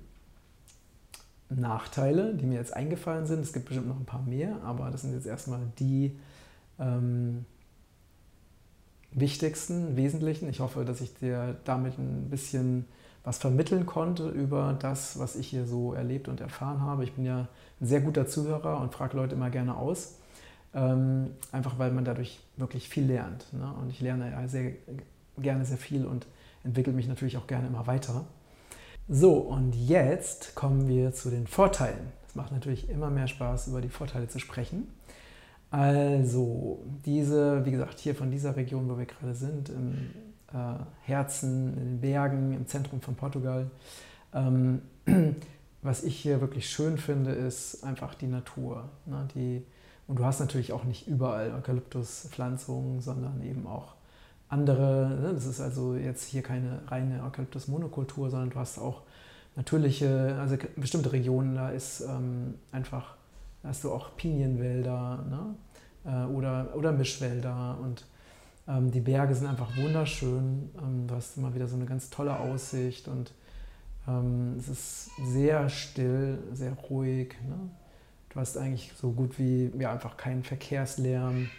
Nachteile, 1.48 2.34
die 2.34 2.46
mir 2.46 2.58
jetzt 2.58 2.74
eingefallen 2.74 3.26
sind. 3.26 3.40
Es 3.40 3.52
gibt 3.52 3.66
bestimmt 3.66 3.88
noch 3.88 3.98
ein 3.98 4.04
paar 4.04 4.22
mehr, 4.22 4.60
aber 4.62 4.90
das 4.90 5.02
sind 5.02 5.14
jetzt 5.14 5.26
erstmal 5.26 5.60
die 5.78 6.16
ähm, 6.78 7.44
wichtigsten, 9.12 9.96
wesentlichen. 9.96 10.48
Ich 10.48 10.60
hoffe, 10.60 10.84
dass 10.84 11.00
ich 11.00 11.14
dir 11.14 11.56
damit 11.64 11.98
ein 11.98 12.28
bisschen 12.30 12.86
was 13.24 13.38
vermitteln 13.38 13.86
konnte 13.86 14.28
über 14.28 14.76
das, 14.78 15.18
was 15.18 15.36
ich 15.36 15.48
hier 15.48 15.66
so 15.66 15.94
erlebt 15.94 16.28
und 16.28 16.40
erfahren 16.40 16.80
habe. 16.80 17.04
Ich 17.04 17.12
bin 17.12 17.24
ja 17.24 17.48
ein 17.80 17.86
sehr 17.86 18.00
guter 18.00 18.26
Zuhörer 18.26 18.80
und 18.80 18.92
frage 18.92 19.16
Leute 19.16 19.34
immer 19.34 19.50
gerne 19.50 19.76
aus, 19.76 20.18
ähm, 20.74 21.30
einfach 21.52 21.78
weil 21.78 21.92
man 21.92 22.04
dadurch 22.04 22.40
wirklich 22.56 22.88
viel 22.88 23.04
lernt. 23.04 23.52
Ne? 23.52 23.72
Und 23.80 23.90
ich 23.90 24.00
lerne 24.00 24.30
ja 24.30 24.48
sehr 24.48 24.72
gerne 25.38 25.64
sehr 25.64 25.78
viel 25.78 26.04
und 26.04 26.26
entwickle 26.64 26.92
mich 26.92 27.08
natürlich 27.08 27.36
auch 27.36 27.46
gerne 27.46 27.66
immer 27.66 27.86
weiter. 27.86 28.24
So, 29.08 29.34
und 29.34 29.74
jetzt 29.74 30.54
kommen 30.54 30.88
wir 30.88 31.12
zu 31.12 31.30
den 31.30 31.46
Vorteilen. 31.46 32.12
Es 32.28 32.34
macht 32.34 32.52
natürlich 32.52 32.88
immer 32.88 33.10
mehr 33.10 33.26
Spaß, 33.26 33.68
über 33.68 33.80
die 33.80 33.88
Vorteile 33.88 34.28
zu 34.28 34.38
sprechen. 34.38 34.88
Also, 35.70 36.82
diese, 37.04 37.64
wie 37.64 37.70
gesagt, 37.70 37.98
hier 37.98 38.14
von 38.14 38.30
dieser 38.30 38.56
Region, 38.56 38.88
wo 38.88 38.98
wir 38.98 39.06
gerade 39.06 39.34
sind, 39.34 39.70
im 39.70 40.10
Herzen, 41.02 41.76
in 41.76 41.84
den 41.84 42.00
Bergen, 42.00 42.52
im 42.52 42.66
Zentrum 42.66 43.00
von 43.00 43.14
Portugal. 43.14 43.70
Ähm, 44.34 44.82
was 45.82 46.04
ich 46.04 46.16
hier 46.16 46.40
wirklich 46.40 46.70
schön 46.70 46.96
finde, 46.98 47.32
ist 47.32 47.84
einfach 47.84 48.14
die 48.14 48.26
Natur. 48.28 48.88
Ne? 49.06 49.28
Die, 49.34 49.64
und 50.06 50.18
du 50.18 50.24
hast 50.24 50.40
natürlich 50.40 50.72
auch 50.72 50.84
nicht 50.84 51.08
überall 51.08 51.52
Eukalyptuspflanzungen, 51.52 53.00
sondern 53.00 53.42
eben 53.42 53.66
auch 53.66 53.94
andere. 54.48 55.18
Ne? 55.20 55.32
Das 55.34 55.46
ist 55.46 55.60
also 55.60 55.96
jetzt 55.96 56.24
hier 56.24 56.42
keine 56.42 56.80
reine 56.86 57.24
Eukalyptus-Monokultur, 57.24 58.30
sondern 58.30 58.50
du 58.50 58.58
hast 58.58 58.78
auch 58.78 59.02
natürliche, 59.56 60.36
also 60.40 60.56
bestimmte 60.76 61.12
Regionen, 61.12 61.54
da 61.54 61.70
ist 61.70 62.00
ähm, 62.02 62.54
einfach, 62.70 63.16
da 63.62 63.68
hast 63.68 63.84
du 63.84 63.92
auch 63.92 64.16
Pinienwälder 64.16 65.24
ne? 65.28 65.54
äh, 66.04 66.32
oder, 66.32 66.74
oder 66.74 66.92
Mischwälder 66.92 67.78
und 67.82 68.06
die 68.66 69.00
Berge 69.00 69.34
sind 69.34 69.46
einfach 69.46 69.76
wunderschön. 69.76 70.70
Ähm, 70.80 71.06
du 71.06 71.14
hast 71.14 71.36
immer 71.36 71.54
wieder 71.54 71.66
so 71.66 71.76
eine 71.76 71.84
ganz 71.84 72.10
tolle 72.10 72.38
Aussicht 72.38 73.08
und 73.08 73.32
ähm, 74.06 74.56
es 74.58 74.68
ist 74.68 75.10
sehr 75.24 75.68
still, 75.68 76.38
sehr 76.52 76.72
ruhig. 76.72 77.34
Ne? 77.46 77.70
Du 78.30 78.40
hast 78.40 78.56
eigentlich 78.56 78.92
so 78.96 79.12
gut 79.12 79.38
wie 79.38 79.72
ja, 79.78 79.92
einfach 79.92 80.16
keinen 80.16 80.42
Verkehrslärm. 80.42 81.50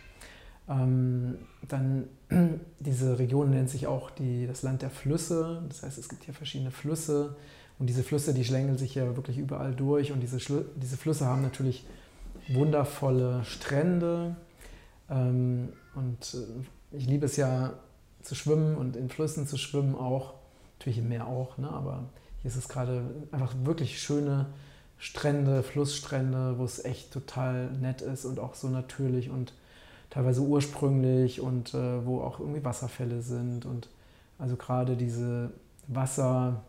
Ähm, 0.69 1.37
dann 1.67 2.07
diese 2.79 3.19
Region 3.19 3.49
nennt 3.49 3.69
sich 3.69 3.87
auch 3.87 4.09
die, 4.09 4.47
das 4.47 4.63
Land 4.63 4.81
der 4.81 4.89
Flüsse. 4.89 5.61
Das 5.67 5.83
heißt, 5.83 5.97
es 5.97 6.09
gibt 6.09 6.23
hier 6.23 6.33
verschiedene 6.33 6.71
Flüsse 6.71 7.35
und 7.79 7.87
diese 7.87 8.03
Flüsse, 8.03 8.33
die 8.33 8.45
schlängeln 8.45 8.77
sich 8.77 8.95
ja 8.95 9.15
wirklich 9.15 9.37
überall 9.37 9.73
durch 9.73 10.11
und 10.11 10.21
diese, 10.21 10.37
diese 10.75 10.97
Flüsse 10.97 11.25
haben 11.25 11.41
natürlich 11.41 11.85
wundervolle 12.49 13.43
Strände 13.45 14.35
ähm, 15.09 15.69
und 15.95 16.33
äh, 16.33 16.65
ich 16.93 17.08
liebe 17.08 17.25
es 17.25 17.36
ja 17.36 17.73
zu 18.21 18.36
schwimmen 18.36 18.77
und 18.77 18.95
in 18.95 19.10
Flüssen 19.10 19.47
zu 19.47 19.58
schwimmen 19.58 19.95
auch, 19.95 20.36
natürlich 20.79 20.99
im 20.99 21.10
Meer 21.10 21.27
auch, 21.27 21.58
ne? 21.58 21.69
aber 21.69 22.03
hier 22.41 22.49
ist 22.49 22.58
es 22.58 22.69
gerade 22.69 23.03
einfach 23.32 23.53
wirklich 23.63 24.01
schöne 24.01 24.47
Strände, 24.97 25.63
Flussstrände, 25.63 26.58
wo 26.58 26.63
es 26.63 26.84
echt 26.86 27.12
total 27.12 27.71
nett 27.71 28.01
ist 28.01 28.25
und 28.25 28.39
auch 28.39 28.56
so 28.56 28.69
natürlich 28.69 29.29
und 29.29 29.53
teilweise 30.10 30.41
ursprünglich 30.41 31.41
und 31.41 31.73
äh, 31.73 32.06
wo 32.06 32.21
auch 32.21 32.39
irgendwie 32.39 32.63
Wasserfälle 32.63 33.21
sind 33.21 33.65
und 33.65 33.89
also 34.38 34.56
gerade 34.56 34.95
diese 34.95 35.51
Wasser, 35.88 36.62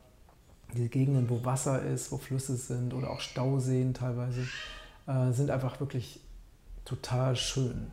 diese 0.74 0.88
Gegenden, 0.88 1.28
wo 1.28 1.44
Wasser 1.44 1.82
ist, 1.82 2.10
wo 2.10 2.18
Flüsse 2.18 2.56
sind 2.56 2.94
oder 2.94 3.10
auch 3.10 3.20
Stauseen 3.20 3.94
teilweise, 3.94 4.46
äh, 5.06 5.32
sind 5.32 5.50
einfach 5.50 5.78
wirklich 5.80 6.20
total 6.84 7.37
schön. 7.37 7.90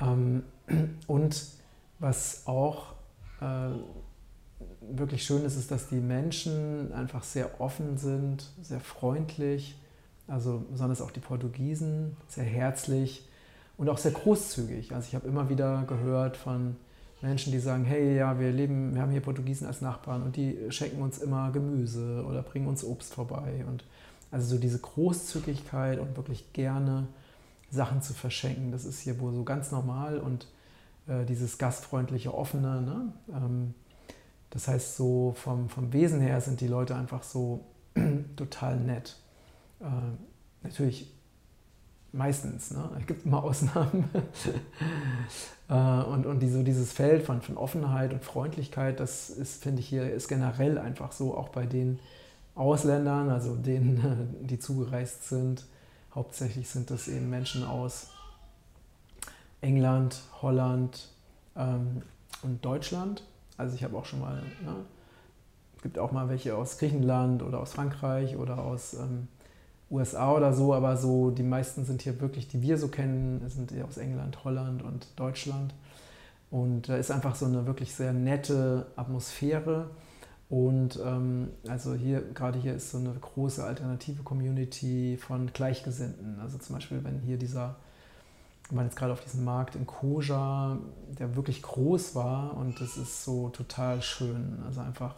Ähm, 0.00 0.42
und 1.06 1.44
was 1.98 2.46
auch 2.46 2.94
äh, 3.40 3.70
wirklich 4.80 5.24
schön 5.24 5.44
ist, 5.44 5.56
ist, 5.56 5.70
dass 5.70 5.88
die 5.88 6.00
Menschen 6.00 6.92
einfach 6.92 7.22
sehr 7.22 7.60
offen 7.60 7.98
sind, 7.98 8.46
sehr 8.62 8.80
freundlich, 8.80 9.78
also 10.26 10.64
besonders 10.70 11.00
auch 11.00 11.10
die 11.10 11.20
Portugiesen, 11.20 12.16
sehr 12.28 12.44
herzlich 12.44 13.28
und 13.76 13.88
auch 13.88 13.98
sehr 13.98 14.12
großzügig. 14.12 14.94
Also 14.94 15.08
ich 15.08 15.14
habe 15.14 15.28
immer 15.28 15.48
wieder 15.48 15.84
gehört 15.86 16.36
von 16.36 16.76
Menschen, 17.22 17.52
die 17.52 17.58
sagen, 17.58 17.84
hey, 17.84 18.16
ja, 18.16 18.38
wir 18.38 18.50
leben, 18.50 18.94
wir 18.94 19.02
haben 19.02 19.10
hier 19.10 19.20
Portugiesen 19.20 19.66
als 19.66 19.82
Nachbarn 19.82 20.22
und 20.22 20.36
die 20.36 20.56
schenken 20.70 21.02
uns 21.02 21.18
immer 21.18 21.50
Gemüse 21.50 22.24
oder 22.26 22.42
bringen 22.42 22.66
uns 22.66 22.82
Obst 22.82 23.12
vorbei 23.12 23.64
und 23.68 23.84
also 24.30 24.54
so 24.54 24.60
diese 24.60 24.78
Großzügigkeit 24.78 25.98
und 25.98 26.16
wirklich 26.16 26.52
gerne 26.52 27.08
Sachen 27.70 28.00
zu 28.00 28.14
verschenken, 28.14 28.72
das 28.72 28.84
ist 28.84 29.00
hier 29.00 29.20
wohl 29.20 29.32
so 29.32 29.44
ganz 29.44 29.70
normal 29.70 30.18
und 30.18 30.46
äh, 31.10 31.24
dieses 31.24 31.58
gastfreundliche, 31.58 32.32
offene. 32.32 32.80
Ne? 32.82 33.12
Ähm, 33.34 33.74
das 34.50 34.68
heißt, 34.68 34.96
so 34.96 35.34
vom, 35.36 35.68
vom 35.68 35.92
Wesen 35.92 36.20
her 36.20 36.40
sind 36.40 36.60
die 36.60 36.68
Leute 36.68 36.94
einfach 36.94 37.22
so 37.22 37.64
total 38.36 38.78
nett. 38.78 39.16
Äh, 39.80 39.84
natürlich 40.62 41.12
meistens, 42.12 42.70
ne? 42.70 42.90
es 42.98 43.06
gibt 43.06 43.26
immer 43.26 43.42
Ausnahmen. 43.44 44.08
äh, 45.68 45.74
und 45.74 46.26
und 46.26 46.40
die, 46.40 46.48
so 46.48 46.62
dieses 46.62 46.92
Feld 46.92 47.24
von, 47.24 47.42
von 47.42 47.56
Offenheit 47.56 48.12
und 48.12 48.24
Freundlichkeit, 48.24 49.00
das 49.00 49.30
ist, 49.30 49.62
finde 49.62 49.80
ich 49.80 49.88
hier, 49.88 50.12
ist 50.12 50.28
generell 50.28 50.78
einfach 50.78 51.12
so, 51.12 51.36
auch 51.36 51.48
bei 51.48 51.66
den 51.66 51.98
Ausländern, 52.54 53.30
also 53.30 53.56
denen, 53.56 54.36
die 54.46 54.58
zugereist 54.58 55.28
sind. 55.28 55.66
Hauptsächlich 56.14 56.68
sind 56.68 56.90
das 56.90 57.08
eben 57.08 57.30
Menschen 57.30 57.64
aus 57.64 58.08
England, 59.60 60.22
Holland 60.42 61.08
ähm, 61.56 62.02
und 62.42 62.64
Deutschland. 62.64 63.24
Also 63.56 63.74
ich 63.74 63.84
habe 63.84 63.96
auch 63.96 64.04
schon 64.04 64.20
mal, 64.20 64.36
ne, 64.64 64.76
es 65.76 65.82
gibt 65.82 65.98
auch 65.98 66.12
mal 66.12 66.28
welche 66.28 66.56
aus 66.56 66.78
Griechenland 66.78 67.42
oder 67.42 67.60
aus 67.60 67.72
Frankreich 67.72 68.36
oder 68.36 68.58
aus 68.58 68.94
ähm, 68.94 69.28
USA 69.90 70.32
oder 70.32 70.52
so, 70.52 70.72
aber 70.72 70.96
so 70.96 71.30
die 71.30 71.42
meisten 71.42 71.84
sind 71.84 72.02
hier 72.02 72.20
wirklich, 72.20 72.48
die 72.48 72.62
wir 72.62 72.78
so 72.78 72.88
kennen, 72.88 73.42
sind 73.48 73.72
aus 73.82 73.98
England, 73.98 74.44
Holland 74.44 74.82
und 74.82 75.08
Deutschland. 75.16 75.74
Und 76.50 76.88
da 76.88 76.96
ist 76.96 77.10
einfach 77.10 77.34
so 77.34 77.46
eine 77.46 77.66
wirklich 77.66 77.94
sehr 77.94 78.12
nette 78.12 78.86
Atmosphäre. 78.96 79.90
Und 80.48 80.98
ähm, 81.04 81.48
also 81.68 81.94
hier, 81.94 82.22
gerade 82.34 82.58
hier 82.58 82.74
ist 82.74 82.90
so 82.90 82.98
eine 82.98 83.12
große 83.12 83.62
alternative 83.62 84.24
Community 84.24 85.16
von 85.16 85.52
Gleichgesinnten. 85.52 86.40
Also 86.40 86.58
zum 86.58 86.74
Beispiel, 86.74 87.04
wenn 87.04 87.20
hier 87.20 87.36
dieser, 87.36 87.76
wir 88.70 88.76
waren 88.76 88.86
jetzt 88.86 88.96
gerade 88.96 89.12
auf 89.12 89.20
diesem 89.20 89.44
Markt 89.44 89.74
in 89.74 89.86
Koja, 89.86 90.78
der 91.18 91.34
wirklich 91.34 91.62
groß 91.62 92.14
war 92.14 92.56
und 92.56 92.80
das 92.80 92.96
ist 92.96 93.24
so 93.24 93.48
total 93.48 94.00
schön. 94.00 94.62
Also 94.64 94.80
einfach 94.80 95.16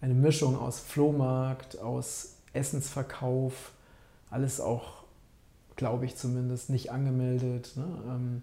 eine 0.00 0.14
Mischung 0.14 0.58
aus 0.58 0.78
Flohmarkt, 0.78 1.80
aus 1.80 2.36
Essensverkauf, 2.52 3.72
alles 4.30 4.60
auch, 4.60 5.04
glaube 5.74 6.04
ich 6.04 6.16
zumindest, 6.16 6.70
nicht 6.70 6.92
angemeldet. 6.92 7.72
Ne? 7.76 7.86
Ähm, 8.08 8.42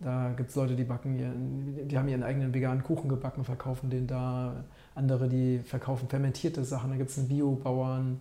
da 0.00 0.32
gibt 0.34 0.50
es 0.50 0.56
Leute, 0.56 0.76
die 0.76 0.84
backen, 0.84 1.88
die 1.88 1.98
haben 1.98 2.08
ihren 2.08 2.22
eigenen 2.22 2.54
veganen 2.54 2.82
Kuchen 2.82 3.08
gebacken, 3.08 3.44
verkaufen 3.44 3.90
den 3.90 4.06
da 4.06 4.64
andere, 4.94 5.28
die 5.28 5.58
verkaufen 5.58 6.08
fermentierte 6.08 6.64
Sachen. 6.64 6.90
Da 6.90 6.96
gibt 6.96 7.10
es 7.10 7.18
einen 7.18 7.28
Biobauern, 7.28 8.20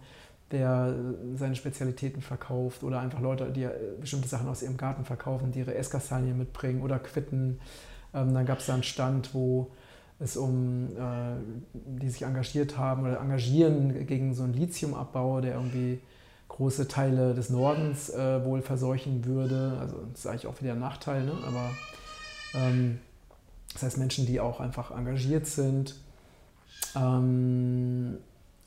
der 0.52 0.96
seine 1.36 1.56
Spezialitäten 1.56 2.22
verkauft 2.22 2.84
oder 2.84 3.00
einfach 3.00 3.20
Leute, 3.20 3.52
die 3.52 3.68
bestimmte 4.00 4.28
Sachen 4.28 4.48
aus 4.48 4.62
ihrem 4.62 4.78
Garten 4.78 5.06
verkaufen, 5.06 5.52
die 5.52 5.60
ihre 5.60 5.76
Esskastanien 5.76 6.38
mitbringen 6.38 6.82
oder 6.82 7.00
Quitten. 7.00 7.60
Ähm, 8.14 8.34
dann 8.34 8.46
gab 8.46 8.60
es 8.60 8.66
da 8.66 8.74
einen 8.74 8.84
Stand, 8.84 9.34
wo 9.34 9.72
es 10.20 10.36
um, 10.36 10.90
äh, 10.98 11.36
die 11.74 12.10
sich 12.10 12.24
engagiert 12.24 12.78
haben 12.78 13.04
oder 13.04 13.20
engagieren 13.20 14.06
gegen 14.06 14.34
so 14.34 14.44
einen 14.44 14.54
Lithiumabbau, 14.54 15.42
der 15.42 15.56
irgendwie 15.56 16.00
große 16.48 16.88
Teile 16.88 17.34
des 17.36 17.50
Nordens 17.50 18.10
äh, 18.10 18.44
wohl 18.44 18.62
verseuchen 18.62 19.26
würde. 19.26 19.78
Also 19.80 19.98
das 20.12 20.22
ist 20.22 20.28
eigentlich 20.28 20.48
auch 20.48 20.60
wieder 20.62 20.74
ein 20.74 20.80
Nachteil, 20.80 21.24
ne? 21.24 21.34
aber 21.46 21.70
ähm, 22.56 23.00
das 23.74 23.84
heißt 23.84 23.98
Menschen, 24.00 24.26
die 24.26 24.40
auch 24.40 24.60
einfach 24.60 24.92
engagiert 24.92 25.46
sind 25.46 25.96
ähm, 26.96 28.18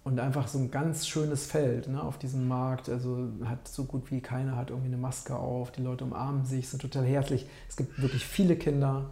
und 0.04 0.18
einfach 0.18 0.48
so 0.48 0.58
ein 0.58 0.70
ganz 0.70 1.06
schönes 1.06 1.46
Feld 1.46 1.88
ne, 1.88 2.02
auf 2.02 2.18
diesem 2.18 2.48
Markt. 2.48 2.88
Also 2.88 3.28
hat 3.44 3.68
so 3.68 3.84
gut 3.84 4.10
wie 4.10 4.20
keiner 4.20 4.56
hat 4.56 4.70
irgendwie 4.70 4.88
eine 4.88 4.96
Maske 4.96 5.36
auf. 5.36 5.70
Die 5.70 5.82
Leute 5.82 6.04
umarmen 6.04 6.44
sich, 6.44 6.68
sind 6.68 6.82
total 6.82 7.04
herzlich. 7.04 7.46
Es 7.68 7.76
gibt 7.76 8.00
wirklich 8.02 8.26
viele 8.26 8.56
Kinder, 8.56 9.10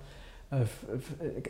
äh, 0.51 0.63
äh, 0.63 1.43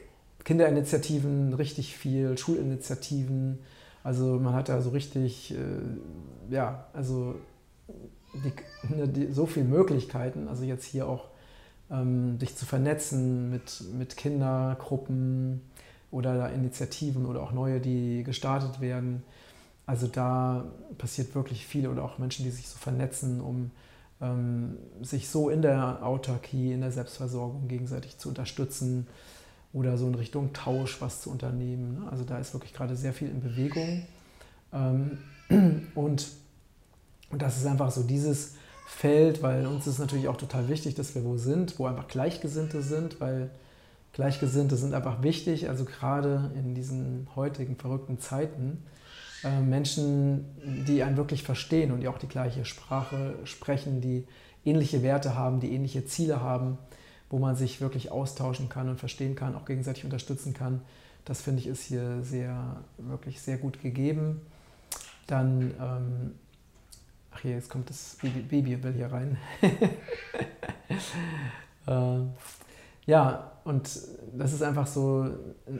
Kinderinitiativen, 0.44 1.54
richtig 1.54 1.96
viel, 1.96 2.36
Schulinitiativen. 2.36 3.58
Also 4.04 4.38
man 4.38 4.54
hat 4.54 4.68
da 4.68 4.82
so 4.82 4.90
richtig, 4.90 5.54
äh, 5.54 6.52
ja, 6.52 6.86
also 6.92 7.36
die, 8.34 8.94
ne, 8.94 9.08
die, 9.08 9.32
so 9.32 9.46
viele 9.46 9.66
Möglichkeiten. 9.66 10.48
Also 10.48 10.64
jetzt 10.64 10.84
hier 10.84 11.08
auch 11.08 11.28
ähm, 11.90 12.38
dich 12.38 12.56
zu 12.56 12.66
vernetzen 12.66 13.50
mit, 13.50 13.82
mit 13.98 14.18
Kindergruppen 14.18 15.62
oder 16.10 16.52
Initiativen 16.52 17.26
oder 17.26 17.42
auch 17.42 17.52
neue, 17.52 17.80
die 17.80 18.22
gestartet 18.24 18.80
werden. 18.80 19.22
Also 19.86 20.06
da 20.06 20.64
passiert 20.98 21.34
wirklich 21.34 21.66
viel 21.66 21.88
oder 21.88 22.04
auch 22.04 22.18
Menschen, 22.18 22.44
die 22.44 22.50
sich 22.50 22.68
so 22.68 22.78
vernetzen, 22.78 23.40
um 23.40 23.70
ähm, 24.20 24.76
sich 25.02 25.28
so 25.28 25.50
in 25.50 25.62
der 25.62 26.04
Autarkie, 26.04 26.72
in 26.72 26.80
der 26.80 26.92
Selbstversorgung 26.92 27.68
gegenseitig 27.68 28.18
zu 28.18 28.28
unterstützen 28.28 29.06
oder 29.72 29.96
so 29.96 30.06
in 30.06 30.14
Richtung 30.14 30.52
Tausch 30.52 31.00
was 31.00 31.22
zu 31.22 31.30
unternehmen. 31.30 32.00
Ne? 32.00 32.10
Also 32.10 32.24
da 32.24 32.38
ist 32.38 32.52
wirklich 32.52 32.74
gerade 32.74 32.96
sehr 32.96 33.12
viel 33.12 33.28
in 33.28 33.40
Bewegung. 33.40 34.04
Ähm, 34.72 35.18
und 35.94 36.28
das 37.32 37.56
ist 37.56 37.66
einfach 37.66 37.90
so 37.90 38.02
dieses 38.02 38.54
Feld, 38.86 39.42
weil 39.42 39.66
uns 39.66 39.86
ist 39.86 39.98
natürlich 39.98 40.28
auch 40.28 40.36
total 40.36 40.68
wichtig, 40.68 40.96
dass 40.96 41.14
wir 41.14 41.24
wo 41.24 41.36
sind, 41.36 41.78
wo 41.78 41.86
einfach 41.86 42.08
Gleichgesinnte 42.08 42.82
sind, 42.82 43.20
weil 43.20 43.50
Gleichgesinnte 44.12 44.76
sind 44.76 44.94
einfach 44.94 45.22
wichtig, 45.22 45.68
also 45.68 45.84
gerade 45.84 46.50
in 46.54 46.74
diesen 46.74 47.28
heutigen 47.36 47.76
verrückten 47.76 48.18
Zeiten. 48.18 48.82
Äh, 49.44 49.60
Menschen, 49.60 50.84
die 50.86 51.02
einen 51.02 51.16
wirklich 51.16 51.42
verstehen 51.42 51.92
und 51.92 52.00
die 52.00 52.08
auch 52.08 52.18
die 52.18 52.28
gleiche 52.28 52.64
Sprache 52.64 53.34
sprechen, 53.44 54.00
die 54.00 54.26
ähnliche 54.64 55.02
Werte 55.02 55.34
haben, 55.34 55.60
die 55.60 55.72
ähnliche 55.72 56.04
Ziele 56.04 56.40
haben, 56.40 56.78
wo 57.30 57.38
man 57.38 57.56
sich 57.56 57.80
wirklich 57.80 58.10
austauschen 58.10 58.68
kann 58.68 58.88
und 58.88 58.98
verstehen 58.98 59.34
kann, 59.34 59.54
auch 59.54 59.64
gegenseitig 59.64 60.04
unterstützen 60.04 60.52
kann. 60.52 60.82
Das 61.24 61.40
finde 61.40 61.60
ich 61.60 61.68
ist 61.68 61.84
hier 61.84 62.22
sehr, 62.22 62.82
wirklich 62.98 63.40
sehr 63.40 63.56
gut 63.56 63.80
gegeben. 63.80 64.40
Dann, 65.26 65.74
ähm, 65.80 66.34
ach 67.30 67.40
hier, 67.40 67.52
jetzt 67.52 67.70
kommt 67.70 67.88
das 67.88 68.16
Baby, 68.20 68.40
Baby 68.40 68.82
will 68.82 68.92
hier 68.92 69.12
rein. 69.12 69.38
äh, 71.86 72.20
ja, 73.10 73.50
und 73.64 73.90
das 74.32 74.52
ist 74.52 74.62
einfach 74.62 74.86
so 74.86 75.28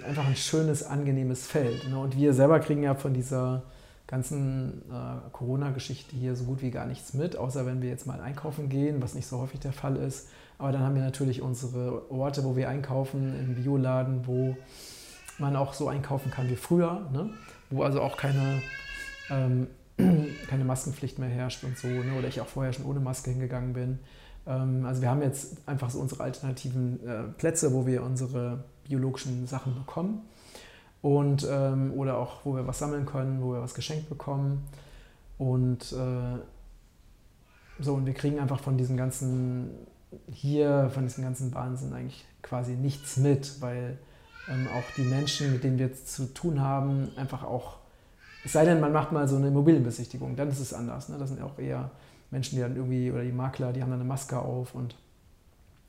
einfach 0.05 0.27
ein 0.27 0.35
schönes, 0.35 0.83
angenehmes 0.83 1.47
Feld. 1.47 1.89
Ne? 1.89 1.97
Und 1.97 2.17
wir 2.17 2.35
selber 2.35 2.59
kriegen 2.59 2.83
ja 2.83 2.97
von 2.97 3.15
dieser 3.15 3.63
ganzen 4.09 4.83
äh, 4.91 5.31
Corona-Geschichte 5.31 6.17
hier 6.17 6.35
so 6.35 6.45
gut 6.45 6.61
wie 6.61 6.73
gar 6.73 6.87
nichts 6.87 7.15
mit, 7.15 7.37
außer 7.37 7.67
wenn 7.67 7.83
wir 7.83 7.89
jetzt 7.89 8.05
mal 8.09 8.21
einkaufen 8.21 8.69
gehen, 8.69 9.01
was 9.01 9.15
nicht 9.15 9.29
so 9.29 9.39
häufig 9.39 9.61
der 9.61 9.73
Fall 9.73 9.95
ist. 9.95 10.29
Aber 10.59 10.73
dann 10.73 10.83
haben 10.83 10.97
wir 10.97 11.03
natürlich 11.03 11.41
unsere 11.41 12.11
Orte, 12.11 12.43
wo 12.43 12.57
wir 12.57 12.69
einkaufen, 12.69 13.39
im 13.39 13.55
Bioladen, 13.55 14.27
wo 14.27 14.57
man 15.39 15.55
auch 15.55 15.73
so 15.73 15.87
einkaufen 15.87 16.33
kann 16.33 16.51
wie 16.51 16.57
früher, 16.57 17.09
ne? 17.13 17.31
wo 17.71 17.85
also 17.85 18.03
auch 18.03 18.17
keine, 18.17 18.61
ähm, 19.31 19.69
keine 20.49 20.65
Maskenpflicht 20.65 21.21
mehr 21.21 21.29
herrscht 21.29 21.63
und 21.63 21.79
so, 21.79 21.87
ne? 21.87 22.19
oder 22.19 22.27
ich 22.27 22.41
auch 22.41 22.49
vorher 22.49 22.73
schon 22.73 22.87
ohne 22.87 22.99
Maske 22.99 23.31
hingegangen 23.31 23.73
bin. 23.73 24.01
Ähm, 24.47 24.85
also 24.87 25.03
wir 25.03 25.11
haben 25.11 25.23
jetzt 25.23 25.57
einfach 25.67 25.91
so 25.91 26.01
unsere 26.01 26.23
alternativen 26.23 27.07
äh, 27.07 27.23
Plätze, 27.37 27.73
wo 27.73 27.87
wir 27.87 28.03
unsere 28.03 28.65
biologischen 28.89 29.47
Sachen 29.47 29.75
bekommen. 29.75 30.23
Und 31.03 31.47
ähm, 31.51 31.93
oder 31.95 32.19
auch 32.19 32.45
wo 32.45 32.55
wir 32.55 32.67
was 32.67 32.79
sammeln 32.79 33.07
können, 33.07 33.41
wo 33.43 33.53
wir 33.53 33.63
was 33.63 33.75
geschenkt 33.75 34.09
bekommen. 34.09 34.67
Und 35.39 35.93
äh, 35.93 36.39
so 37.83 37.95
und 37.95 38.05
wir 38.05 38.13
kriegen 38.13 38.39
einfach 38.39 38.61
von 38.61 38.77
diesem 38.77 38.97
ganzen 38.97 39.71
hier 40.31 40.91
von 40.93 41.05
diesem 41.05 41.25
ganzen 41.25 41.55
Wahnsinn 41.55 41.93
eigentlich 41.93 42.27
quasi 42.43 42.73
nichts 42.73 43.17
mit, 43.17 43.61
weil 43.61 43.99
ähm, 44.49 44.69
auch 44.69 44.95
die 44.97 45.03
Menschen, 45.03 45.53
mit 45.53 45.65
denen 45.65 45.79
wir 45.79 45.95
zu 45.95 46.33
tun 46.35 46.61
haben, 46.61 47.11
einfach 47.17 47.45
auch 47.45 47.80
es 48.45 48.53
sei 48.53 48.65
denn, 48.65 48.81
man 48.81 48.93
macht 48.93 49.13
mal 49.13 49.29
so 49.29 49.37
eine 49.37 49.49
Immobilienbesichtigung, 49.49 50.37
dann 50.37 50.49
ist 50.49 50.61
es 50.61 50.73
anders. 50.73 51.09
Ne? 51.09 51.17
Das 51.19 51.29
sind 51.29 51.41
ja 51.41 51.47
auch 51.47 51.59
eher 51.59 51.91
Menschen, 52.31 52.57
die 52.57 52.63
dann 52.63 52.77
irgendwie, 52.77 53.11
oder 53.11 53.23
die 53.23 53.33
Makler, 53.33 53.73
die 53.73 53.83
haben 53.83 53.91
dann 53.91 54.01
eine 54.01 54.09
Maske 54.09 54.39
auf 54.39 54.75
und 54.75 54.95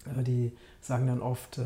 äh, 0.06 0.24
die 0.24 0.52
sagen 0.82 1.08
dann 1.08 1.22
oft, 1.22 1.58
äh, 1.60 1.64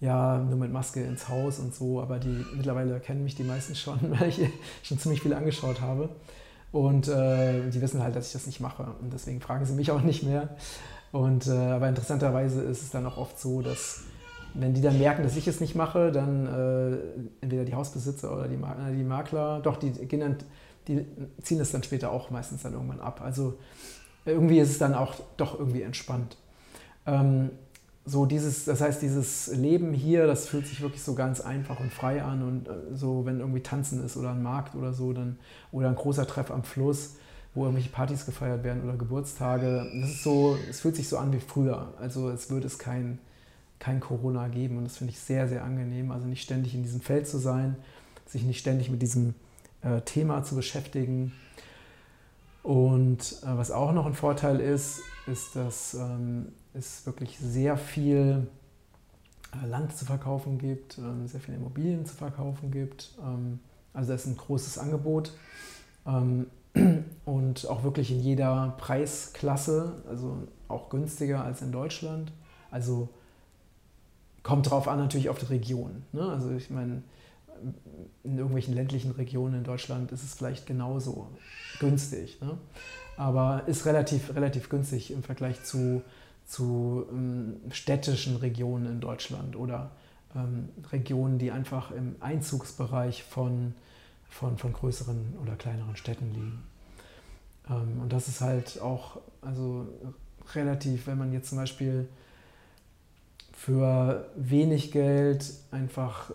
ja, 0.00 0.38
nur 0.38 0.58
mit 0.58 0.72
Maske 0.72 1.02
ins 1.02 1.28
Haus 1.28 1.58
und 1.58 1.74
so, 1.74 2.00
aber 2.00 2.18
die 2.18 2.44
mittlerweile 2.54 3.00
kennen 3.00 3.24
mich 3.24 3.34
die 3.34 3.44
meisten 3.44 3.74
schon, 3.74 3.98
weil 4.18 4.28
ich 4.28 4.40
schon 4.82 4.98
ziemlich 4.98 5.22
viele 5.22 5.36
angeschaut 5.36 5.80
habe. 5.80 6.08
Und 6.72 7.06
äh, 7.06 7.70
die 7.70 7.80
wissen 7.80 8.02
halt, 8.02 8.16
dass 8.16 8.26
ich 8.26 8.32
das 8.32 8.46
nicht 8.46 8.60
mache. 8.60 8.82
Und 9.00 9.12
deswegen 9.12 9.40
fragen 9.40 9.64
sie 9.64 9.74
mich 9.74 9.92
auch 9.92 10.02
nicht 10.02 10.24
mehr. 10.24 10.48
Und, 11.12 11.46
äh, 11.46 11.52
aber 11.52 11.88
interessanterweise 11.88 12.62
ist 12.62 12.82
es 12.82 12.90
dann 12.90 13.06
auch 13.06 13.16
oft 13.16 13.38
so, 13.38 13.62
dass 13.62 14.02
wenn 14.54 14.72
die 14.72 14.80
dann 14.80 14.98
merken, 14.98 15.22
dass 15.22 15.36
ich 15.36 15.46
es 15.48 15.60
nicht 15.60 15.74
mache, 15.74 16.12
dann 16.12 16.46
äh, 16.46 16.96
entweder 17.40 17.64
die 17.64 17.74
Hausbesitzer 17.74 18.32
oder 18.32 18.48
die, 18.48 18.58
die 18.96 19.04
Makler, 19.04 19.60
doch, 19.60 19.76
die 19.76 19.90
gehen 19.90 20.20
dann 20.20 20.36
die 20.88 21.06
ziehen 21.42 21.60
es 21.60 21.72
dann 21.72 21.82
später 21.82 22.10
auch 22.10 22.30
meistens 22.30 22.62
dann 22.62 22.74
irgendwann 22.74 23.00
ab. 23.00 23.20
Also 23.22 23.58
irgendwie 24.24 24.58
ist 24.58 24.70
es 24.70 24.78
dann 24.78 24.94
auch 24.94 25.14
doch 25.36 25.58
irgendwie 25.58 25.82
entspannt. 25.82 26.36
Ähm, 27.06 27.50
so 28.06 28.26
dieses, 28.26 28.66
das 28.66 28.82
heißt, 28.82 29.00
dieses 29.00 29.46
Leben 29.54 29.94
hier, 29.94 30.26
das 30.26 30.46
fühlt 30.46 30.66
sich 30.66 30.82
wirklich 30.82 31.02
so 31.02 31.14
ganz 31.14 31.40
einfach 31.40 31.80
und 31.80 31.90
frei 31.90 32.22
an 32.22 32.42
und 32.42 32.68
äh, 32.68 32.94
so, 32.94 33.24
wenn 33.24 33.40
irgendwie 33.40 33.60
Tanzen 33.60 34.04
ist 34.04 34.16
oder 34.16 34.30
ein 34.30 34.42
Markt 34.42 34.74
oder 34.74 34.92
so, 34.92 35.14
dann, 35.14 35.38
oder 35.72 35.88
ein 35.88 35.94
großer 35.94 36.26
Treff 36.26 36.50
am 36.50 36.64
Fluss, 36.64 37.16
wo 37.54 37.62
irgendwelche 37.62 37.90
Partys 37.90 38.26
gefeiert 38.26 38.62
werden 38.62 38.84
oder 38.84 38.98
Geburtstage, 38.98 39.90
das 40.00 40.10
ist 40.10 40.22
so, 40.22 40.58
es 40.68 40.80
fühlt 40.80 40.96
sich 40.96 41.08
so 41.08 41.16
an 41.16 41.32
wie 41.32 41.40
früher. 41.40 41.94
Also 41.98 42.28
es 42.28 42.50
würde 42.50 42.66
es 42.66 42.78
kein, 42.78 43.20
kein 43.84 44.00
Corona 44.00 44.48
geben 44.48 44.78
und 44.78 44.84
das 44.84 44.96
finde 44.96 45.12
ich 45.12 45.20
sehr, 45.20 45.46
sehr 45.46 45.62
angenehm. 45.62 46.10
Also 46.10 46.26
nicht 46.26 46.40
ständig 46.40 46.74
in 46.74 46.82
diesem 46.82 47.02
Feld 47.02 47.28
zu 47.28 47.36
sein, 47.36 47.76
sich 48.26 48.42
nicht 48.42 48.58
ständig 48.58 48.88
mit 48.88 49.02
diesem 49.02 49.34
äh, 49.82 50.00
Thema 50.00 50.42
zu 50.42 50.56
beschäftigen. 50.56 51.32
Und 52.62 53.42
äh, 53.42 53.58
was 53.58 53.70
auch 53.70 53.92
noch 53.92 54.06
ein 54.06 54.14
Vorteil 54.14 54.58
ist, 54.58 55.02
ist, 55.26 55.54
dass 55.54 55.92
ähm, 55.92 56.52
es 56.72 57.04
wirklich 57.04 57.38
sehr 57.38 57.76
viel 57.76 58.46
äh, 59.52 59.66
Land 59.66 59.94
zu 59.94 60.06
verkaufen 60.06 60.56
gibt, 60.56 60.96
ähm, 60.96 61.28
sehr 61.28 61.40
viele 61.40 61.58
Immobilien 61.58 62.06
zu 62.06 62.14
verkaufen 62.14 62.70
gibt. 62.70 63.12
Ähm, 63.22 63.60
also 63.92 64.12
das 64.12 64.22
ist 64.22 64.28
ein 64.28 64.38
großes 64.38 64.78
Angebot 64.78 65.34
ähm, 66.06 66.46
und 67.26 67.68
auch 67.68 67.82
wirklich 67.82 68.10
in 68.10 68.20
jeder 68.20 68.76
Preisklasse, 68.78 70.02
also 70.08 70.48
auch 70.68 70.88
günstiger 70.88 71.44
als 71.44 71.60
in 71.60 71.70
Deutschland. 71.70 72.32
Also 72.70 73.10
kommt 74.44 74.66
darauf 74.66 74.86
an 74.86 74.98
natürlich 74.98 75.28
auf 75.28 75.40
die 75.40 75.46
Region. 75.46 76.04
Ne? 76.12 76.22
Also 76.22 76.50
ich 76.52 76.70
meine, 76.70 77.02
in 78.22 78.36
irgendwelchen 78.36 78.74
ländlichen 78.74 79.10
Regionen 79.12 79.56
in 79.56 79.64
Deutschland 79.64 80.12
ist 80.12 80.22
es 80.22 80.34
vielleicht 80.34 80.66
genauso 80.66 81.28
günstig. 81.80 82.40
Ne? 82.40 82.56
Aber 83.16 83.64
ist 83.66 83.86
relativ, 83.86 84.34
relativ 84.34 84.68
günstig 84.68 85.10
im 85.10 85.22
Vergleich 85.22 85.64
zu, 85.64 86.02
zu 86.46 87.06
ähm, 87.10 87.56
städtischen 87.70 88.36
Regionen 88.36 88.86
in 88.86 89.00
Deutschland 89.00 89.56
oder 89.56 89.90
ähm, 90.36 90.68
Regionen, 90.92 91.38
die 91.38 91.50
einfach 91.50 91.90
im 91.90 92.16
Einzugsbereich 92.20 93.22
von, 93.22 93.74
von, 94.28 94.58
von 94.58 94.72
größeren 94.72 95.38
oder 95.42 95.54
kleineren 95.56 95.96
Städten 95.96 96.32
liegen. 96.34 96.62
Ähm, 97.70 98.00
und 98.02 98.12
das 98.12 98.28
ist 98.28 98.42
halt 98.42 98.80
auch 98.80 99.20
also 99.40 99.88
relativ, 100.54 101.06
wenn 101.06 101.16
man 101.16 101.32
jetzt 101.32 101.48
zum 101.48 101.56
Beispiel 101.56 102.08
für 103.64 104.26
wenig 104.36 104.92
Geld 104.92 105.54
einfach 105.70 106.30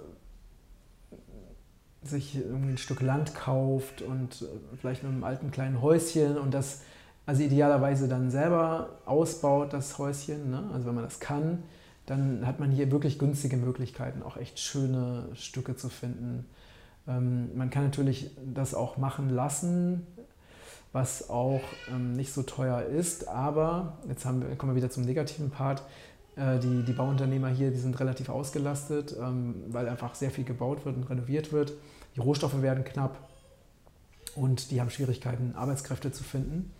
sich 2.01 2.35
irgendwie 2.35 2.71
ein 2.71 2.77
Stück 2.79 3.01
Land 3.01 3.35
kauft 3.35 4.01
und 4.01 4.41
äh, 4.41 4.45
vielleicht 4.79 5.03
mit 5.03 5.11
einem 5.11 5.23
alten 5.23 5.51
kleinen 5.51 5.79
Häuschen 5.79 6.37
und 6.37 6.53
das 6.55 6.81
also 7.27 7.43
idealerweise 7.43 8.07
dann 8.07 8.31
selber 8.31 8.97
ausbaut, 9.05 9.73
das 9.73 9.99
Häuschen. 9.99 10.49
Ne? 10.49 10.71
Also 10.73 10.87
wenn 10.87 10.95
man 10.95 11.03
das 11.03 11.19
kann, 11.19 11.61
dann 12.07 12.47
hat 12.47 12.59
man 12.59 12.71
hier 12.71 12.89
wirklich 12.89 13.19
günstige 13.19 13.57
Möglichkeiten, 13.57 14.23
auch 14.23 14.37
echt 14.37 14.57
schöne 14.57 15.27
Stücke 15.35 15.75
zu 15.75 15.89
finden. 15.89 16.47
Ähm, 17.07 17.55
man 17.55 17.69
kann 17.69 17.83
natürlich 17.83 18.31
das 18.51 18.73
auch 18.73 18.97
machen 18.97 19.29
lassen, 19.29 20.07
was 20.93 21.29
auch 21.29 21.61
ähm, 21.91 22.13
nicht 22.13 22.33
so 22.33 22.41
teuer 22.41 22.81
ist, 22.81 23.27
aber 23.27 23.99
jetzt 24.07 24.25
wir, 24.25 24.55
kommen 24.55 24.71
wir 24.71 24.77
wieder 24.77 24.89
zum 24.89 25.03
negativen 25.03 25.51
Part. 25.51 25.83
Äh, 26.39 26.59
die, 26.59 26.83
die 26.83 26.93
Bauunternehmer 26.93 27.49
hier, 27.49 27.71
die 27.71 27.77
sind 27.77 27.99
relativ 27.99 28.29
ausgelastet, 28.29 29.15
ähm, 29.19 29.55
weil 29.67 29.89
einfach 29.89 30.15
sehr 30.15 30.31
viel 30.31 30.45
gebaut 30.45 30.85
wird 30.85 30.95
und 30.95 31.09
renoviert 31.09 31.51
wird. 31.51 31.73
Die 32.15 32.21
Rohstoffe 32.21 32.61
werden 32.61 32.83
knapp 32.83 33.17
und 34.35 34.71
die 34.71 34.79
haben 34.79 34.89
Schwierigkeiten, 34.89 35.53
Arbeitskräfte 35.55 36.11
zu 36.11 36.23
finden. 36.23 36.71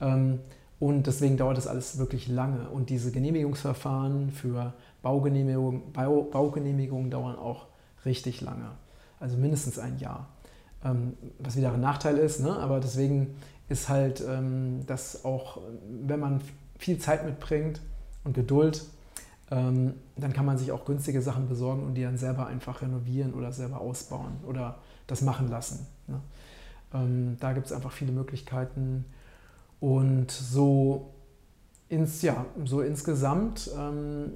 Ähm, 0.00 0.40
und 0.78 1.06
deswegen 1.06 1.36
dauert 1.36 1.56
das 1.56 1.66
alles 1.66 1.98
wirklich 1.98 2.28
lange. 2.28 2.68
Und 2.68 2.90
diese 2.90 3.10
Genehmigungsverfahren 3.10 4.30
für 4.30 4.74
Baugenehmigungen 5.02 5.92
Bau, 5.92 6.22
Baugenehmigung 6.22 7.10
dauern 7.10 7.36
auch 7.36 7.66
richtig 8.04 8.42
lange. 8.42 8.70
Also 9.18 9.36
mindestens 9.36 9.78
ein 9.78 9.98
Jahr. 9.98 10.28
Ähm, 10.84 11.14
was 11.38 11.56
wieder 11.56 11.72
ein 11.72 11.80
Nachteil 11.80 12.18
ist, 12.18 12.40
ne? 12.40 12.54
aber 12.54 12.78
deswegen 12.78 13.34
ist 13.68 13.88
halt 13.88 14.22
ähm, 14.26 14.82
das 14.86 15.24
auch, 15.24 15.60
wenn 16.06 16.20
man 16.20 16.40
viel 16.78 16.98
Zeit 16.98 17.24
mitbringt 17.24 17.80
und 18.22 18.34
Geduld, 18.34 18.84
ähm, 19.50 19.94
dann 20.16 20.32
kann 20.32 20.44
man 20.44 20.58
sich 20.58 20.72
auch 20.72 20.84
günstige 20.84 21.22
Sachen 21.22 21.48
besorgen 21.48 21.84
und 21.84 21.94
die 21.94 22.02
dann 22.02 22.18
selber 22.18 22.46
einfach 22.46 22.82
renovieren 22.82 23.34
oder 23.34 23.52
selber 23.52 23.80
ausbauen 23.80 24.38
oder 24.46 24.78
das 25.06 25.22
machen 25.22 25.48
lassen. 25.48 25.86
Ne? 26.06 26.20
Ähm, 26.92 27.36
da 27.40 27.52
gibt 27.52 27.66
es 27.66 27.72
einfach 27.72 27.92
viele 27.92 28.12
Möglichkeiten 28.12 29.04
und 29.80 30.30
so, 30.30 31.14
ins, 31.88 32.22
ja, 32.22 32.44
so 32.64 32.82
insgesamt, 32.82 33.70
ähm, 33.78 34.32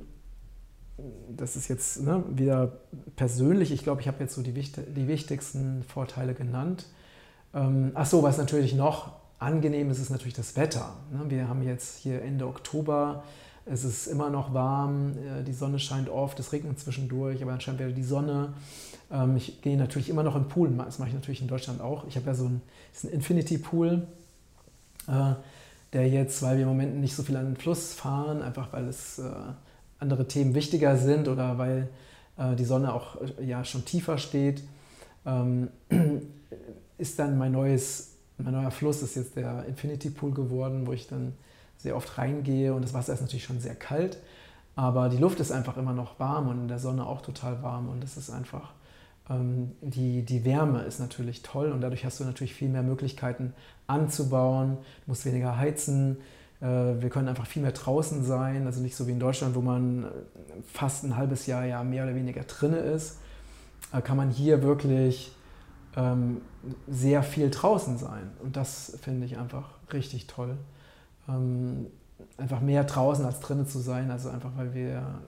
das 1.28 1.56
ist 1.56 1.68
jetzt 1.68 2.02
ne, 2.02 2.22
wieder 2.28 2.72
persönlich, 3.16 3.72
ich 3.72 3.82
glaube, 3.82 4.00
ich 4.00 4.08
habe 4.08 4.18
jetzt 4.20 4.34
so 4.34 4.42
die, 4.42 4.52
die 4.52 5.08
wichtigsten 5.08 5.82
Vorteile 5.82 6.34
genannt. 6.34 6.86
Ähm, 7.54 7.92
ach 7.94 8.06
so, 8.06 8.22
was 8.22 8.38
natürlich 8.38 8.74
noch 8.74 9.12
angenehm 9.38 9.90
ist, 9.90 9.98
ist 9.98 10.10
natürlich 10.10 10.34
das 10.34 10.56
Wetter. 10.56 10.94
Ne? 11.10 11.24
Wir 11.28 11.48
haben 11.48 11.62
jetzt 11.62 11.98
hier 11.98 12.22
Ende 12.22 12.46
Oktober, 12.46 13.24
es 13.64 13.84
ist 13.84 14.06
immer 14.06 14.30
noch 14.30 14.52
warm, 14.54 15.12
äh, 15.12 15.42
die 15.44 15.52
Sonne 15.52 15.78
scheint 15.78 16.08
oft, 16.08 16.38
es 16.40 16.52
regnet 16.52 16.80
zwischendurch, 16.80 17.42
aber 17.42 17.52
dann 17.52 17.60
scheint 17.60 17.78
wieder 17.78 17.90
die 17.90 18.02
Sonne. 18.02 18.54
Ähm, 19.10 19.36
ich 19.36 19.60
gehe 19.62 19.76
natürlich 19.76 20.08
immer 20.08 20.22
noch 20.22 20.36
in 20.36 20.48
Pool, 20.48 20.70
das 20.70 20.98
mache 20.98 21.10
ich 21.10 21.14
natürlich 21.14 21.42
in 21.42 21.48
Deutschland 21.48 21.80
auch. 21.80 22.06
Ich 22.08 22.16
habe 22.16 22.26
ja 22.26 22.34
so 22.34 22.46
einen, 22.46 22.62
einen 23.02 23.12
Infinity 23.12 23.58
Pool 23.58 24.06
äh, 25.08 25.34
der 25.92 26.08
jetzt, 26.08 26.42
weil 26.42 26.56
wir 26.56 26.62
im 26.62 26.70
Moment 26.70 26.98
nicht 27.00 27.14
so 27.14 27.22
viel 27.22 27.36
an 27.36 27.44
den 27.44 27.56
Fluss 27.56 27.92
fahren, 27.92 28.40
einfach 28.40 28.72
weil 28.72 28.88
es 28.88 29.18
äh, 29.18 29.30
andere 29.98 30.26
Themen 30.26 30.54
wichtiger 30.54 30.96
sind 30.96 31.28
oder 31.28 31.58
weil 31.58 31.88
die 32.58 32.64
Sonne 32.64 32.94
auch 32.94 33.18
ja, 33.44 33.62
schon 33.62 33.84
tiefer 33.84 34.16
steht, 34.16 34.62
ähm, 35.26 35.68
ist 36.98 37.18
dann 37.18 37.36
mein 37.36 37.52
neues, 37.52 38.16
mein 38.38 38.54
neuer 38.54 38.70
Fluss 38.70 39.02
ist 39.02 39.16
jetzt 39.16 39.36
der 39.36 39.66
Infinity 39.66 40.08
Pool 40.08 40.32
geworden, 40.32 40.86
wo 40.86 40.94
ich 40.94 41.06
dann 41.06 41.34
sehr 41.82 41.96
oft 41.96 42.16
reingehe 42.18 42.74
und 42.74 42.82
das 42.82 42.94
Wasser 42.94 43.12
ist 43.12 43.20
natürlich 43.20 43.44
schon 43.44 43.60
sehr 43.60 43.74
kalt, 43.74 44.18
aber 44.76 45.08
die 45.08 45.18
Luft 45.18 45.40
ist 45.40 45.50
einfach 45.50 45.76
immer 45.76 45.92
noch 45.92 46.18
warm 46.20 46.48
und 46.48 46.58
in 46.58 46.68
der 46.68 46.78
Sonne 46.78 47.06
auch 47.06 47.22
total 47.22 47.62
warm 47.62 47.88
und 47.88 48.02
es 48.04 48.16
ist 48.16 48.30
einfach 48.30 48.72
ähm, 49.28 49.72
die, 49.80 50.22
die 50.22 50.44
Wärme 50.44 50.82
ist 50.82 51.00
natürlich 51.00 51.42
toll 51.42 51.72
und 51.72 51.80
dadurch 51.80 52.04
hast 52.04 52.20
du 52.20 52.24
natürlich 52.24 52.54
viel 52.54 52.68
mehr 52.68 52.82
Möglichkeiten 52.82 53.54
anzubauen, 53.86 54.78
du 55.04 55.10
musst 55.10 55.24
weniger 55.26 55.56
heizen, 55.56 56.18
äh, 56.60 56.66
wir 56.66 57.08
können 57.10 57.28
einfach 57.28 57.46
viel 57.46 57.62
mehr 57.62 57.72
draußen 57.72 58.24
sein, 58.24 58.66
also 58.66 58.80
nicht 58.80 58.96
so 58.96 59.06
wie 59.06 59.12
in 59.12 59.20
Deutschland, 59.20 59.54
wo 59.54 59.60
man 59.60 60.04
äh, 60.04 60.08
fast 60.72 61.04
ein 61.04 61.16
halbes 61.16 61.46
Jahr 61.46 61.64
ja 61.64 61.82
mehr 61.84 62.04
oder 62.04 62.14
weniger 62.14 62.42
drinne 62.42 62.78
ist, 62.78 63.18
äh, 63.92 64.00
kann 64.00 64.16
man 64.16 64.30
hier 64.30 64.62
wirklich 64.62 65.32
ähm, 65.96 66.40
sehr 66.88 67.22
viel 67.22 67.50
draußen 67.50 67.98
sein 67.98 68.30
und 68.42 68.56
das 68.56 68.98
finde 69.02 69.26
ich 69.26 69.38
einfach 69.38 69.70
richtig 69.92 70.26
toll. 70.26 70.56
Ähm, 71.28 71.86
einfach 72.36 72.60
mehr 72.60 72.84
draußen 72.84 73.24
als 73.24 73.40
drinnen 73.40 73.66
zu 73.66 73.78
sein, 73.78 74.10
also 74.10 74.30
einfach 74.30 74.50
weil 74.56 74.74
wir 74.74 75.20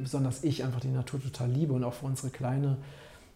besonders 0.00 0.44
ich 0.44 0.64
einfach 0.64 0.80
die 0.80 0.88
Natur 0.88 1.20
total 1.20 1.50
liebe 1.50 1.72
und 1.72 1.84
auch 1.84 1.94
für 1.94 2.06
unsere 2.06 2.30
Kleine 2.30 2.76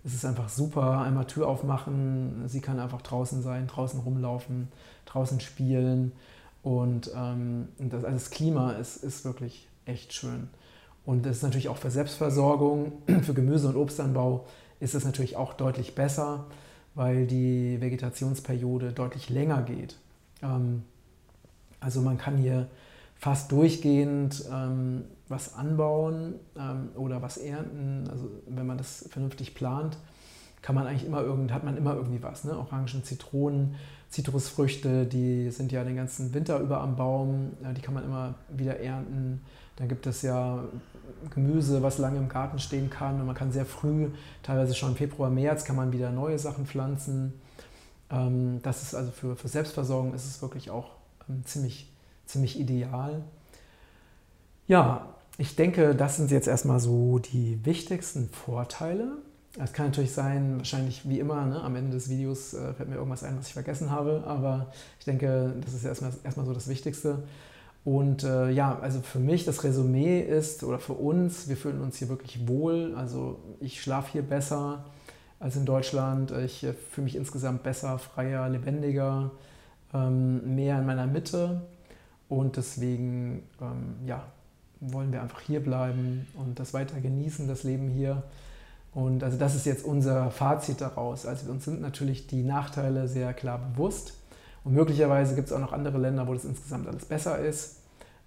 ist 0.05 0.15
es 0.15 0.25
einfach 0.25 0.49
super. 0.49 1.01
Einmal 1.01 1.27
Tür 1.27 1.49
aufmachen, 1.49 2.45
sie 2.47 2.61
kann 2.61 2.79
einfach 2.79 3.03
draußen 3.03 3.43
sein, 3.43 3.67
draußen 3.67 4.01
rumlaufen, 4.01 4.69
draußen 5.07 5.41
spielen 5.41 6.12
und 6.62 7.11
ähm, 7.15 7.69
das, 7.79 8.05
also 8.05 8.17
das 8.17 8.31
Klima 8.31 8.73
ist, 8.73 8.97
ist 8.97 9.25
wirklich 9.25 9.69
echt 9.85 10.12
schön. 10.12 10.49
Und 11.05 11.25
das 11.25 11.37
ist 11.37 11.43
natürlich 11.43 11.69
auch 11.69 11.77
für 11.77 11.91
Selbstversorgung, 11.91 12.93
für 13.23 13.35
Gemüse- 13.35 13.69
und 13.69 13.77
Obstanbau 13.77 14.47
ist 14.81 14.95
es 14.95 15.05
natürlich 15.05 15.37
auch 15.37 15.55
deutlich 15.55 15.95
besser, 15.95 16.47
weil 16.95 17.27
die 17.27 17.81
Vegetationsperiode 17.81 18.93
deutlich 18.93 19.31
länger 19.31 19.62
geht. 19.62 19.97
Ähm, 20.43 20.83
also 21.87 22.01
man 22.01 22.18
kann 22.18 22.37
hier 22.37 22.66
fast 23.14 23.53
durchgehend 23.53 24.44
ähm, 24.53 25.05
was 25.29 25.55
anbauen 25.55 26.35
ähm, 26.59 26.88
oder 26.96 27.22
was 27.22 27.37
ernten. 27.37 28.09
Also 28.11 28.29
wenn 28.49 28.66
man 28.66 28.77
das 28.77 29.09
vernünftig 29.09 29.55
plant, 29.55 29.96
kann 30.62 30.75
man 30.75 30.88
eigentlich 30.88 31.07
immer 31.07 31.22
irgend, 31.22 31.53
hat 31.53 31.62
man 31.62 31.77
immer 31.77 31.94
irgendwie 31.94 32.20
was. 32.25 32.42
Ne? 32.42 32.59
Orangen, 32.59 33.05
Zitronen, 33.05 33.77
Zitrusfrüchte, 34.11 35.07
die 35.07 35.53
sind 35.53 35.70
ja 35.70 35.85
den 35.85 35.94
ganzen 35.94 36.35
Winter 36.35 36.59
über 36.59 36.81
am 36.81 36.96
Baum, 36.96 37.53
äh, 37.62 37.72
die 37.72 37.83
kann 37.83 37.94
man 37.94 38.05
immer 38.05 38.35
wieder 38.49 38.81
ernten. 38.81 39.42
Dann 39.77 39.87
gibt 39.87 40.09
es 40.09 40.22
ja 40.22 40.64
Gemüse, 41.33 41.85
was 41.85 41.99
lange 41.99 42.18
im 42.18 42.29
Garten 42.29 42.59
stehen 42.59 42.90
kann 42.90 43.20
und 43.20 43.27
man 43.27 43.37
kann 43.37 43.53
sehr 43.53 43.64
früh, 43.64 44.09
teilweise 44.42 44.75
schon 44.75 44.90
im 44.90 44.96
Februar, 44.96 45.31
März, 45.31 45.64
kann 45.64 45.77
man 45.77 45.92
wieder 45.92 46.11
neue 46.11 46.40
Sachen 46.40 46.66
pflanzen. 46.66 47.35
Ähm, 48.11 48.59
das 48.64 48.83
ist 48.83 48.96
also 48.96 49.12
für, 49.12 49.37
für 49.37 49.46
Selbstversorgung 49.46 50.14
ist 50.14 50.27
es 50.27 50.42
wirklich 50.42 50.70
auch 50.70 50.95
ziemlich, 51.45 51.93
ziemlich 52.27 52.59
ideal. 52.59 53.23
Ja, 54.69 55.15
ich 55.39 55.55
denke, 55.55 55.95
das 55.95 56.17
sind 56.17 56.31
jetzt 56.31 56.49
erstmal 56.49 56.81
so 56.81 57.19
die 57.19 57.65
wichtigsten 57.65 58.29
Vorteile. 58.31 59.19
Es 59.59 59.73
kann 59.73 59.87
natürlich 59.87 60.12
sein, 60.12 60.59
wahrscheinlich 60.59 61.09
wie 61.09 61.19
immer, 61.19 61.47
ne, 61.47 61.62
am 61.62 61.77
Ende 61.77 61.93
des 61.93 62.09
Videos 62.11 62.53
äh, 62.53 62.75
fällt 62.75 62.89
mir 62.89 62.97
irgendwas 62.97 63.25
ein, 63.25 63.39
was 63.39 63.49
ich 63.49 63.55
vergessen 63.55 63.91
habe, 63.91 64.25
aber 64.27 64.71
ich 64.99 65.07
denke, 65.07 65.55
das 65.65 65.73
ist 65.73 65.85
erstmal, 65.85 66.12
erstmal 66.25 66.45
so 66.45 66.53
das 66.53 66.69
Wichtigste. 66.69 67.23
Und 67.87 68.25
äh, 68.25 68.51
ja, 68.51 68.79
also 68.81 69.01
für 69.01 69.21
mich 69.21 69.45
das 69.45 69.62
Resümee 69.62 70.21
ist, 70.21 70.65
oder 70.65 70.79
für 70.81 70.95
uns, 70.95 71.49
wir 71.49 71.57
fühlen 71.57 71.81
uns 71.81 71.97
hier 71.97 72.09
wirklich 72.09 72.49
wohl. 72.49 72.95
Also 72.97 73.39
ich 73.61 73.81
schlafe 73.81 74.11
hier 74.12 74.23
besser 74.23 74.85
als 75.39 75.55
in 75.55 75.65
Deutschland. 75.65 76.33
Ich 76.33 76.65
äh, 76.65 76.73
fühle 76.73 77.05
mich 77.05 77.15
insgesamt 77.15 77.62
besser, 77.62 77.99
freier, 77.99 78.49
lebendiger, 78.49 79.31
ähm, 79.94 80.55
mehr 80.55 80.79
in 80.79 80.87
meiner 80.87 81.07
Mitte. 81.07 81.62
Und 82.29 82.57
deswegen, 82.57 83.42
ähm, 83.61 83.96
ja, 84.07 84.25
wollen 84.81 85.12
wir 85.12 85.22
einfach 85.22 85.40
hier 85.40 85.62
bleiben 85.62 86.27
und 86.35 86.59
das 86.59 86.75
weiter 86.75 87.01
genießen, 87.01 87.49
das 87.49 87.62
Leben 87.62 87.88
hier. 87.88 88.22
Und 88.92 89.22
also 89.22 89.37
das 89.37 89.55
ist 89.55 89.66
jetzt 89.66 89.85
unser 89.85 90.31
Fazit 90.31 90.81
daraus. 90.81 91.27
Also 91.27 91.51
uns 91.51 91.64
sind 91.64 91.81
natürlich 91.81 92.26
die 92.26 92.43
Nachteile 92.43 93.09
sehr 93.09 93.34
klar 93.34 93.59
bewusst. 93.59 94.14
Und 94.64 94.74
möglicherweise 94.74 95.34
gibt 95.34 95.49
es 95.49 95.53
auch 95.53 95.61
noch 95.61 95.72
andere 95.72 95.99
Länder, 95.99 96.26
wo 96.26 96.34
das 96.34 96.45
insgesamt 96.45 96.89
alles 96.89 97.05
besser 97.05 97.39
ist. 97.39 97.82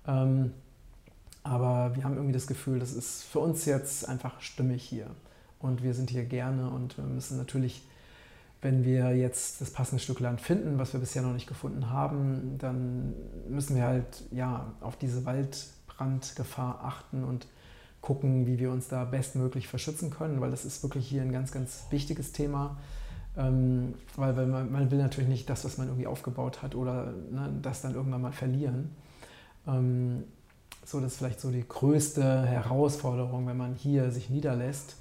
Ähm, 0.07 0.53
aber 1.43 1.95
wir 1.95 2.03
haben 2.03 2.16
irgendwie 2.16 2.34
das 2.34 2.47
Gefühl, 2.47 2.80
das 2.80 2.93
ist 2.93 3.24
für 3.24 3.39
uns 3.39 3.66
jetzt 3.66 4.07
einfach 4.07 4.39
stimmig 4.41 4.84
hier. 4.84 5.07
Und 5.60 5.84
wir 5.84 5.93
sind 5.93 6.10
hier 6.10 6.24
gerne 6.24 6.70
und 6.70 6.97
wir 6.97 7.03
müssen 7.03 7.38
natürlich, 7.38 7.82
wenn 8.62 8.84
wir 8.84 9.16
jetzt 9.16 9.62
das 9.62 9.72
passende 9.72 10.03
Stück 10.03 10.20
Land 10.20 10.41
finden, 10.41 10.78
was 10.78 10.93
wir 10.93 10.99
bisher 10.99 11.22
noch 11.22 11.34
nicht 11.34 11.47
gefunden 11.47 11.89
haben, 11.89 12.57
dann 12.57 13.14
müssen 13.47 13.76
wir 13.76 13.84
halt 13.84 14.24
ja 14.32 14.74
auf 14.82 14.97
diese 14.97 15.26
Wald 15.26 15.68
Brandgefahr 15.88 16.84
achten 16.84 17.24
und 17.24 17.47
gucken, 18.01 18.47
wie 18.47 18.60
wir 18.60 18.72
uns 18.72 18.88
da 18.88 19.03
bestmöglich 19.03 19.68
verschützen 19.68 20.10
können, 20.10 20.41
weil 20.41 20.51
das 20.51 20.66
ist 20.66 20.84
wirklich 20.84 21.07
hier 21.07 21.22
ein 21.22 21.32
ganz, 21.32 21.51
ganz 21.51 21.86
wichtiges 21.89 22.32
Thema. 22.32 22.78
Ähm, 23.38 23.93
weil, 24.16 24.36
weil 24.36 24.47
man, 24.47 24.72
man, 24.72 24.91
will 24.91 24.97
natürlich 24.97 25.30
nicht 25.30 25.49
das, 25.49 25.64
was 25.64 25.78
man 25.78 25.88
irgendwie 25.88 26.07
aufgebaut 26.07 26.64
hat 26.64 26.76
oder 26.76 27.14
ne, 27.32 27.53
das 27.62 27.82
dann 27.82 27.93
irgendwann 27.93 28.22
mal 28.22 28.32
verlieren. 28.32 28.89
Ähm, 29.68 30.24
so, 30.86 30.99
das 30.99 31.14
ist 31.14 31.18
vielleicht 31.20 31.39
so 31.39 31.51
die 31.51 31.68
größte 31.68 32.45
Herausforderung, 32.45 33.47
wenn 33.47 33.57
man 33.57 33.76
hier 33.76 34.12
sich 34.12 34.30
niederlässt, 34.30 34.95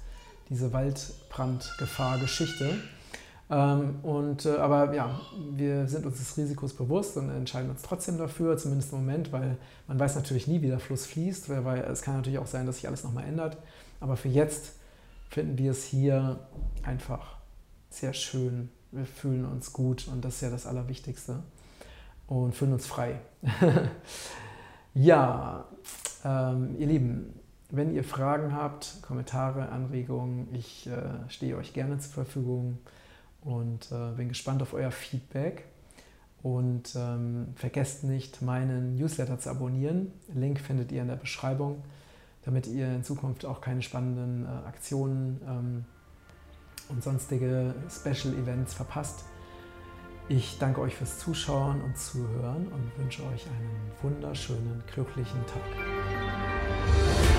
diese 0.49 0.73
Waldbrandgefahr-Geschichte. 0.73 2.77
Ähm, 3.51 3.99
und, 4.03 4.45
äh, 4.45 4.57
aber 4.57 4.93
ja, 4.93 5.19
wir 5.51 5.87
sind 5.87 6.05
uns 6.05 6.19
des 6.19 6.37
Risikos 6.37 6.73
bewusst 6.73 7.17
und 7.17 7.29
entscheiden 7.29 7.69
uns 7.71 7.81
trotzdem 7.81 8.17
dafür, 8.17 8.57
zumindest 8.57 8.93
im 8.93 8.99
Moment, 8.99 9.31
weil 9.31 9.57
man 9.87 9.99
weiß 9.99 10.15
natürlich 10.15 10.47
nie, 10.47 10.61
wie 10.61 10.67
der 10.67 10.79
Fluss 10.79 11.05
fließt, 11.07 11.49
weil, 11.49 11.65
weil 11.65 11.79
es 11.81 12.01
kann 12.03 12.15
natürlich 12.15 12.37
auch 12.37 12.47
sein, 12.47 12.67
dass 12.67 12.75
sich 12.75 12.87
alles 12.87 13.03
nochmal 13.03 13.25
ändert. 13.25 13.57
Aber 13.99 14.17
für 14.17 14.29
jetzt 14.29 14.73
finden 15.29 15.57
wir 15.57 15.71
es 15.71 15.83
hier 15.83 16.39
einfach 16.83 17.37
sehr 17.89 18.13
schön. 18.13 18.69
Wir 18.91 19.05
fühlen 19.05 19.45
uns 19.45 19.73
gut 19.73 20.07
und 20.11 20.23
das 20.23 20.35
ist 20.35 20.41
ja 20.41 20.49
das 20.49 20.67
Allerwichtigste. 20.67 21.43
Und 22.27 22.53
fühlen 22.53 22.73
uns 22.73 22.85
frei. 22.85 23.19
ja, 24.93 25.65
ähm, 26.23 26.75
ihr 26.77 26.85
Lieben, 26.85 27.33
wenn 27.71 27.91
ihr 27.93 28.03
Fragen 28.03 28.53
habt, 28.53 29.01
Kommentare, 29.01 29.69
Anregungen, 29.69 30.47
ich 30.53 30.85
äh, 30.85 31.27
stehe 31.27 31.57
euch 31.57 31.73
gerne 31.73 31.97
zur 31.97 32.13
Verfügung 32.13 32.77
und 33.41 33.91
äh, 33.91 34.11
bin 34.15 34.29
gespannt 34.29 34.61
auf 34.61 34.73
euer 34.73 34.91
Feedback. 34.91 35.65
Und 36.41 36.95
ähm, 36.95 37.47
vergesst 37.55 38.05
nicht, 38.05 38.41
meinen 38.41 38.95
Newsletter 38.95 39.39
zu 39.39 39.49
abonnieren. 39.49 40.13
Link 40.33 40.59
findet 40.59 40.91
ihr 40.91 41.01
in 41.01 41.09
der 41.09 41.17
Beschreibung, 41.17 41.83
damit 42.43 42.65
ihr 42.67 42.87
in 42.93 43.03
Zukunft 43.03 43.45
auch 43.45 43.59
keine 43.59 43.81
spannenden 43.81 44.45
äh, 44.45 44.67
Aktionen 44.67 45.41
ähm, 45.45 45.85
und 46.87 47.03
sonstige 47.03 47.75
Special 47.89 48.33
Events 48.35 48.73
verpasst. 48.73 49.25
Ich 50.29 50.59
danke 50.59 50.79
euch 50.81 50.95
fürs 50.95 51.17
Zuschauen 51.19 51.81
und 51.81 51.97
Zuhören 51.97 52.67
und 52.67 52.97
wünsche 52.97 53.23
euch 53.23 53.47
einen 53.47 53.91
wunderschönen, 54.01 54.83
glücklichen 54.93 55.43
Tag. 55.47 57.38